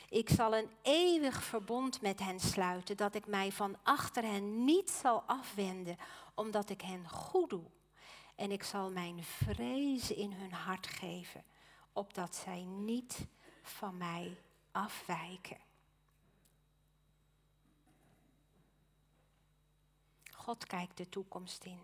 Ik 0.09 0.29
zal 0.29 0.55
een 0.55 0.69
eeuwig 0.81 1.43
verbond 1.43 2.01
met 2.01 2.19
hen 2.19 2.39
sluiten, 2.39 2.97
dat 2.97 3.15
ik 3.15 3.27
mij 3.27 3.51
van 3.51 3.77
achter 3.83 4.23
hen 4.23 4.65
niet 4.65 4.89
zal 4.89 5.23
afwenden, 5.25 5.97
omdat 6.33 6.69
ik 6.69 6.81
hen 6.81 7.09
goed 7.09 7.49
doe. 7.49 7.65
En 8.35 8.51
ik 8.51 8.63
zal 8.63 8.91
mijn 8.91 9.23
vrezen 9.23 10.15
in 10.15 10.31
hun 10.31 10.53
hart 10.53 10.87
geven, 10.87 11.43
opdat 11.93 12.35
zij 12.35 12.63
niet 12.63 13.27
van 13.61 13.97
mij 13.97 14.37
afwijken. 14.75 15.57
God 20.31 20.65
kijkt 20.65 20.97
de 20.97 21.09
toekomst 21.09 21.63
in. 21.63 21.79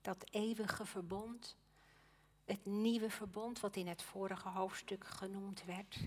Dat 0.00 0.24
eeuwige 0.30 0.86
verbond, 0.86 1.56
het 2.44 2.64
nieuwe 2.64 3.10
verbond 3.10 3.60
wat 3.60 3.76
in 3.76 3.86
het 3.86 4.02
vorige 4.02 4.48
hoofdstuk 4.48 5.04
genoemd 5.04 5.64
werd, 5.64 5.98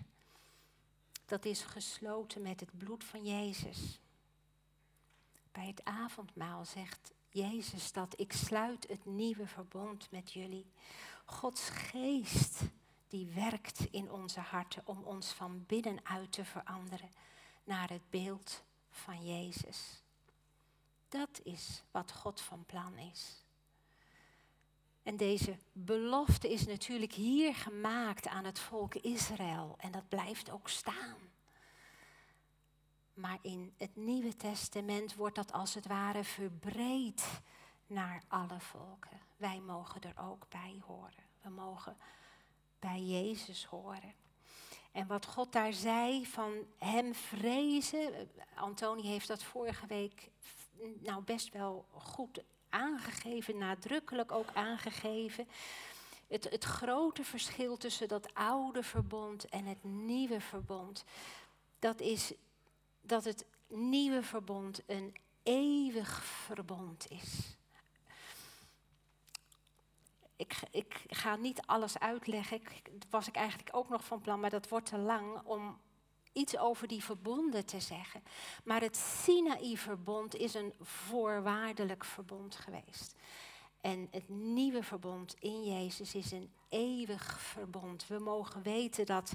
dat 1.26 1.46
is 1.46 1.62
gesloten 1.62 2.42
met 2.42 2.60
het 2.60 2.78
bloed 2.78 3.04
van 3.04 3.26
Jezus. 3.26 4.00
Bij 5.52 5.68
het 5.68 5.84
avondmaal 5.84 6.66
zegt 6.66 7.14
Jezus 7.30 7.92
dat 7.92 8.20
ik 8.20 8.34
sluit 8.34 8.88
het 8.88 9.06
nieuwe 9.06 9.48
verbond 9.48 10.12
met 10.12 10.32
jullie. 10.32 10.66
Gods 11.26 11.70
geest 11.70 12.62
die 13.08 13.28
werkt 13.28 13.88
in 13.92 14.12
onze 14.12 14.40
harten 14.40 14.82
om 14.86 15.04
ons 15.04 15.32
van 15.32 15.66
binnenuit 15.66 16.32
te 16.32 16.46
veranderen 16.46 17.12
naar 17.64 17.90
het 17.90 18.10
beeld 18.10 18.64
van 18.90 19.26
Jezus. 19.26 20.04
Dat 21.10 21.40
is 21.44 21.84
wat 21.92 22.12
God 22.12 22.42
van 22.42 22.66
plan 22.66 22.98
is. 22.98 23.44
En 25.04 25.18
deze 25.18 25.58
belofte 25.72 26.52
is 26.52 26.66
natuurlijk 26.66 27.14
hier 27.14 27.56
gemaakt 27.56 28.28
aan 28.28 28.46
het 28.46 28.60
volk 28.60 28.96
Israël 28.96 29.76
en 29.78 29.92
dat 29.92 30.10
blijft 30.10 30.50
ook 30.50 30.70
staan. 30.70 31.18
Maar 33.14 33.38
in 33.42 33.74
het 33.78 33.96
Nieuwe 33.96 34.36
Testament 34.36 35.16
wordt 35.16 35.36
dat 35.36 35.52
als 35.52 35.74
het 35.74 35.88
ware 35.88 36.24
verbreed 36.24 37.42
naar 37.88 38.24
alle 38.28 38.60
volken. 38.60 39.22
Wij 39.38 39.60
mogen 39.60 40.02
er 40.02 40.14
ook 40.18 40.50
bij 40.50 40.82
horen. 40.86 41.24
We 41.42 41.50
mogen 41.50 41.98
bij 42.80 43.02
Jezus 43.02 43.66
horen. 43.66 44.14
En 44.92 45.08
wat 45.08 45.26
God 45.26 45.52
daar 45.52 45.74
zei 45.74 46.26
van 46.26 46.54
hem 46.78 47.14
vrezen, 47.14 48.30
Antoni 48.56 49.08
heeft 49.08 49.28
dat 49.28 49.44
vorige 49.44 49.86
week 49.86 50.30
nou 51.00 51.24
best 51.24 51.52
wel 51.52 51.86
goed 51.92 52.44
aangegeven, 52.70 53.58
nadrukkelijk 53.58 54.32
ook 54.32 54.50
aangegeven. 54.54 55.48
Het, 56.28 56.50
het 56.50 56.64
grote 56.64 57.24
verschil 57.24 57.78
tussen 57.78 58.08
dat 58.08 58.34
oude 58.34 58.84
verbond 58.84 59.50
en 59.50 59.66
het 59.66 59.84
nieuwe 59.84 60.42
verbond, 60.42 61.04
dat 61.80 62.00
is 62.00 62.34
dat 63.02 63.24
het 63.24 63.46
nieuwe 63.68 64.24
verbond 64.24 64.82
een 64.86 65.16
eeuwig 65.44 66.24
verbond 66.24 67.10
is. 67.10 67.56
Ik, 70.36 70.60
ik, 70.72 71.06
ga 71.08 71.36
niet 71.36 71.62
alles 71.66 72.00
uitleggen, 72.00 72.58
ik, 72.58 72.92
dat 72.92 73.10
was 73.10 73.28
ik 73.28 73.36
eigenlijk 73.36 73.70
ook 73.72 73.90
nog 73.90 74.04
van 74.04 74.22
plan, 74.22 74.40
maar 74.40 74.50
dat 74.50 74.68
wordt 74.70 74.86
te 74.86 74.98
lang 74.98 75.42
om 75.44 75.80
iets 76.34 76.58
over 76.58 76.88
die 76.88 77.04
verbonden 77.04 77.66
te 77.66 77.80
zeggen. 77.80 78.24
Maar 78.64 78.82
het 78.82 78.98
Sinaï-verbond 78.98 80.36
is 80.36 80.54
een 80.54 80.74
voorwaardelijk 80.82 82.06
verbond 82.06 82.56
geweest. 82.56 83.16
En 83.82 84.08
het 84.12 84.30
nieuwe 84.30 84.84
verbond 84.84 85.36
in 85.40 85.64
Jezus 85.64 86.16
is 86.16 86.32
een 86.32 86.52
eeuwig 86.70 87.40
verbond. 87.40 88.08
We 88.08 88.20
mogen 88.20 88.62
weten 88.62 89.06
dat 89.06 89.34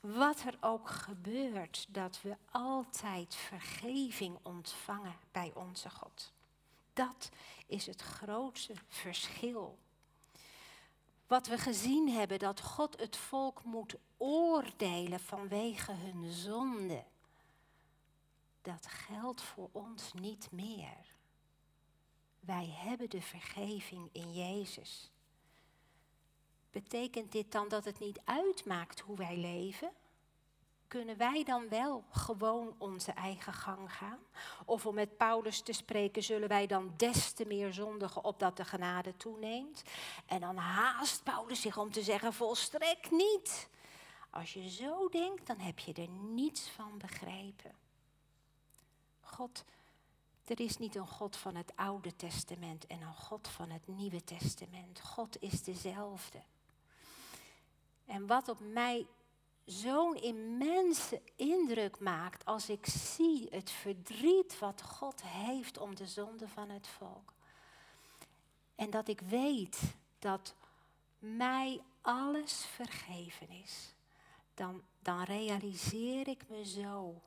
wat 0.00 0.40
er 0.40 0.56
ook 0.60 0.88
gebeurt, 0.88 1.86
dat 1.88 2.22
we 2.22 2.36
altijd 2.50 3.34
vergeving 3.34 4.38
ontvangen 4.42 5.16
bij 5.32 5.52
onze 5.54 5.90
God. 5.90 6.32
Dat 6.92 7.28
is 7.66 7.86
het 7.86 8.02
grootste 8.02 8.74
verschil 8.88 9.78
wat 11.26 11.46
we 11.46 11.58
gezien 11.58 12.08
hebben, 12.08 12.38
dat 12.38 12.60
God 12.60 13.00
het 13.00 13.16
volk 13.16 13.64
moet 13.64 13.94
oordelen 14.16 15.20
vanwege 15.20 15.92
hun 15.92 16.30
zonde. 16.32 17.04
Dat 18.62 18.86
geldt 18.86 19.42
voor 19.42 19.68
ons 19.72 20.12
niet 20.12 20.48
meer. 20.50 21.14
Wij 22.40 22.66
hebben 22.66 23.10
de 23.10 23.22
vergeving 23.22 24.08
in 24.12 24.32
Jezus. 24.32 25.10
Betekent 26.70 27.32
dit 27.32 27.52
dan 27.52 27.68
dat 27.68 27.84
het 27.84 27.98
niet 27.98 28.20
uitmaakt 28.24 29.00
hoe 29.00 29.16
wij 29.16 29.36
leven? 29.36 29.92
Kunnen 30.88 31.16
wij 31.16 31.44
dan 31.44 31.68
wel 31.68 32.04
gewoon 32.10 32.74
onze 32.78 33.12
eigen 33.12 33.52
gang 33.52 33.92
gaan? 33.92 34.18
Of 34.64 34.86
om 34.86 34.94
met 34.94 35.16
Paulus 35.16 35.60
te 35.60 35.72
spreken, 35.72 36.22
zullen 36.22 36.48
wij 36.48 36.66
dan 36.66 36.94
des 36.96 37.32
te 37.32 37.44
meer 37.46 37.72
zondigen 37.72 38.24
opdat 38.24 38.56
de 38.56 38.64
genade 38.64 39.16
toeneemt? 39.16 39.82
En 40.26 40.40
dan 40.40 40.56
haast 40.56 41.22
Paulus 41.22 41.60
zich 41.60 41.78
om 41.78 41.90
te 41.92 42.02
zeggen, 42.02 42.32
volstrekt 42.32 43.10
niet. 43.10 43.68
Als 44.30 44.52
je 44.52 44.70
zo 44.70 45.08
denkt, 45.08 45.46
dan 45.46 45.58
heb 45.58 45.78
je 45.78 45.92
er 45.92 46.08
niets 46.08 46.68
van 46.68 46.98
begrepen. 46.98 47.74
God, 49.20 49.64
er 50.44 50.60
is 50.60 50.76
niet 50.76 50.94
een 50.94 51.06
God 51.06 51.36
van 51.36 51.54
het 51.54 51.72
Oude 51.76 52.16
Testament 52.16 52.86
en 52.86 53.00
een 53.00 53.14
God 53.14 53.48
van 53.48 53.70
het 53.70 53.86
Nieuwe 53.86 54.24
Testament. 54.24 55.00
God 55.00 55.42
is 55.42 55.62
dezelfde. 55.62 56.42
En 58.06 58.26
wat 58.26 58.48
op 58.48 58.60
mij 58.60 59.06
zo'n 59.66 60.14
immense 60.14 61.22
indruk 61.36 61.98
maakt 61.98 62.44
als 62.44 62.68
ik 62.68 62.86
zie 62.86 63.46
het 63.50 63.70
verdriet 63.70 64.58
wat 64.58 64.82
God 64.82 65.22
heeft 65.22 65.78
om 65.78 65.94
de 65.94 66.06
zonde 66.06 66.48
van 66.48 66.70
het 66.70 66.86
volk. 66.86 67.32
En 68.74 68.90
dat 68.90 69.08
ik 69.08 69.20
weet 69.20 69.80
dat 70.18 70.54
mij 71.18 71.82
alles 72.00 72.64
vergeven 72.64 73.48
is, 73.48 73.94
dan, 74.54 74.82
dan 75.02 75.22
realiseer 75.22 76.28
ik 76.28 76.48
me 76.48 76.64
zo 76.64 77.22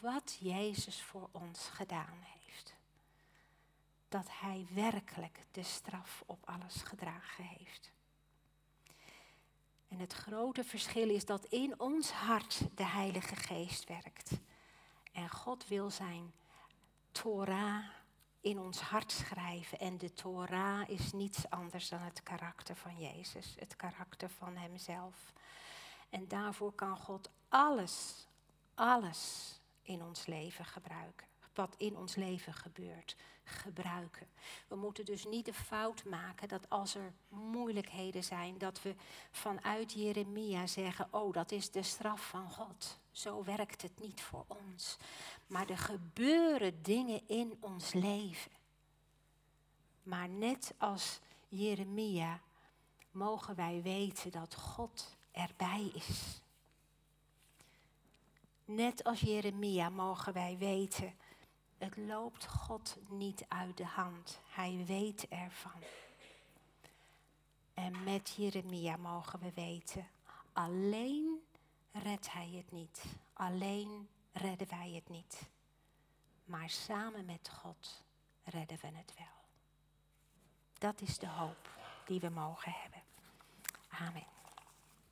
wat 0.00 0.36
Jezus 0.40 1.02
voor 1.02 1.28
ons 1.32 1.68
gedaan 1.68 2.18
heeft. 2.22 2.74
dat 4.08 4.26
Hij 4.28 4.66
werkelijk 4.70 5.46
de 5.50 5.62
straf 5.62 6.22
op 6.26 6.48
alles 6.48 6.82
gedragen 6.82 7.44
heeft. 7.44 7.90
En 9.90 9.98
het 9.98 10.12
grote 10.12 10.64
verschil 10.64 11.08
is 11.08 11.24
dat 11.24 11.44
in 11.44 11.80
ons 11.80 12.10
hart 12.10 12.60
de 12.74 12.84
Heilige 12.84 13.36
Geest 13.36 13.88
werkt. 13.88 14.30
En 15.12 15.30
God 15.30 15.68
wil 15.68 15.90
zijn 15.90 16.32
Torah 17.12 17.84
in 18.40 18.58
ons 18.58 18.80
hart 18.80 19.12
schrijven. 19.12 19.78
En 19.78 19.98
de 19.98 20.12
Torah 20.12 20.88
is 20.88 21.12
niets 21.12 21.50
anders 21.50 21.88
dan 21.88 22.00
het 22.00 22.22
karakter 22.22 22.76
van 22.76 22.98
Jezus, 22.98 23.54
het 23.58 23.76
karakter 23.76 24.30
van 24.30 24.56
Hemzelf. 24.56 25.32
En 26.08 26.28
daarvoor 26.28 26.72
kan 26.72 26.96
God 26.96 27.30
alles, 27.48 28.26
alles 28.74 29.54
in 29.82 30.02
ons 30.02 30.26
leven 30.26 30.64
gebruiken. 30.64 31.29
Wat 31.54 31.74
in 31.76 31.96
ons 31.96 32.14
leven 32.14 32.54
gebeurt, 32.54 33.16
gebruiken. 33.44 34.26
We 34.68 34.76
moeten 34.76 35.04
dus 35.04 35.24
niet 35.24 35.44
de 35.44 35.54
fout 35.54 36.04
maken 36.04 36.48
dat 36.48 36.68
als 36.68 36.94
er 36.94 37.12
moeilijkheden 37.28 38.24
zijn, 38.24 38.58
dat 38.58 38.82
we 38.82 38.94
vanuit 39.30 39.92
Jeremia 39.92 40.66
zeggen, 40.66 41.08
oh 41.10 41.32
dat 41.32 41.52
is 41.52 41.70
de 41.70 41.82
straf 41.82 42.28
van 42.28 42.50
God. 42.50 42.98
Zo 43.10 43.44
werkt 43.44 43.82
het 43.82 44.00
niet 44.00 44.22
voor 44.22 44.44
ons. 44.46 44.96
Maar 45.46 45.68
er 45.68 45.78
gebeuren 45.78 46.82
dingen 46.82 47.20
in 47.26 47.56
ons 47.60 47.92
leven. 47.92 48.52
Maar 50.02 50.28
net 50.28 50.74
als 50.78 51.20
Jeremia 51.48 52.40
mogen 53.10 53.54
wij 53.54 53.82
weten 53.82 54.30
dat 54.30 54.54
God 54.54 55.16
erbij 55.30 55.90
is. 55.94 56.40
Net 58.64 59.04
als 59.04 59.20
Jeremia 59.20 59.88
mogen 59.88 60.32
wij 60.32 60.56
weten, 60.58 61.14
het 61.80 61.96
loopt 61.96 62.46
God 62.46 62.96
niet 63.08 63.44
uit 63.48 63.76
de 63.76 63.84
hand. 63.84 64.40
Hij 64.48 64.84
weet 64.86 65.28
ervan. 65.28 65.82
En 67.74 68.02
met 68.04 68.34
Jeremia 68.36 68.96
mogen 68.96 69.40
we 69.40 69.52
weten, 69.54 70.08
alleen 70.52 71.42
redt 71.92 72.32
hij 72.32 72.50
het 72.56 72.72
niet. 72.72 73.04
Alleen 73.32 74.08
redden 74.32 74.68
wij 74.68 74.90
het 74.94 75.08
niet. 75.08 75.48
Maar 76.44 76.70
samen 76.70 77.24
met 77.24 77.50
God 77.62 78.02
redden 78.44 78.78
we 78.80 78.86
het 78.86 79.14
wel. 79.16 79.38
Dat 80.78 81.00
is 81.00 81.18
de 81.18 81.28
hoop 81.28 81.70
die 82.06 82.20
we 82.20 82.28
mogen 82.28 82.72
hebben. 82.72 83.02
Amen. 83.88 84.39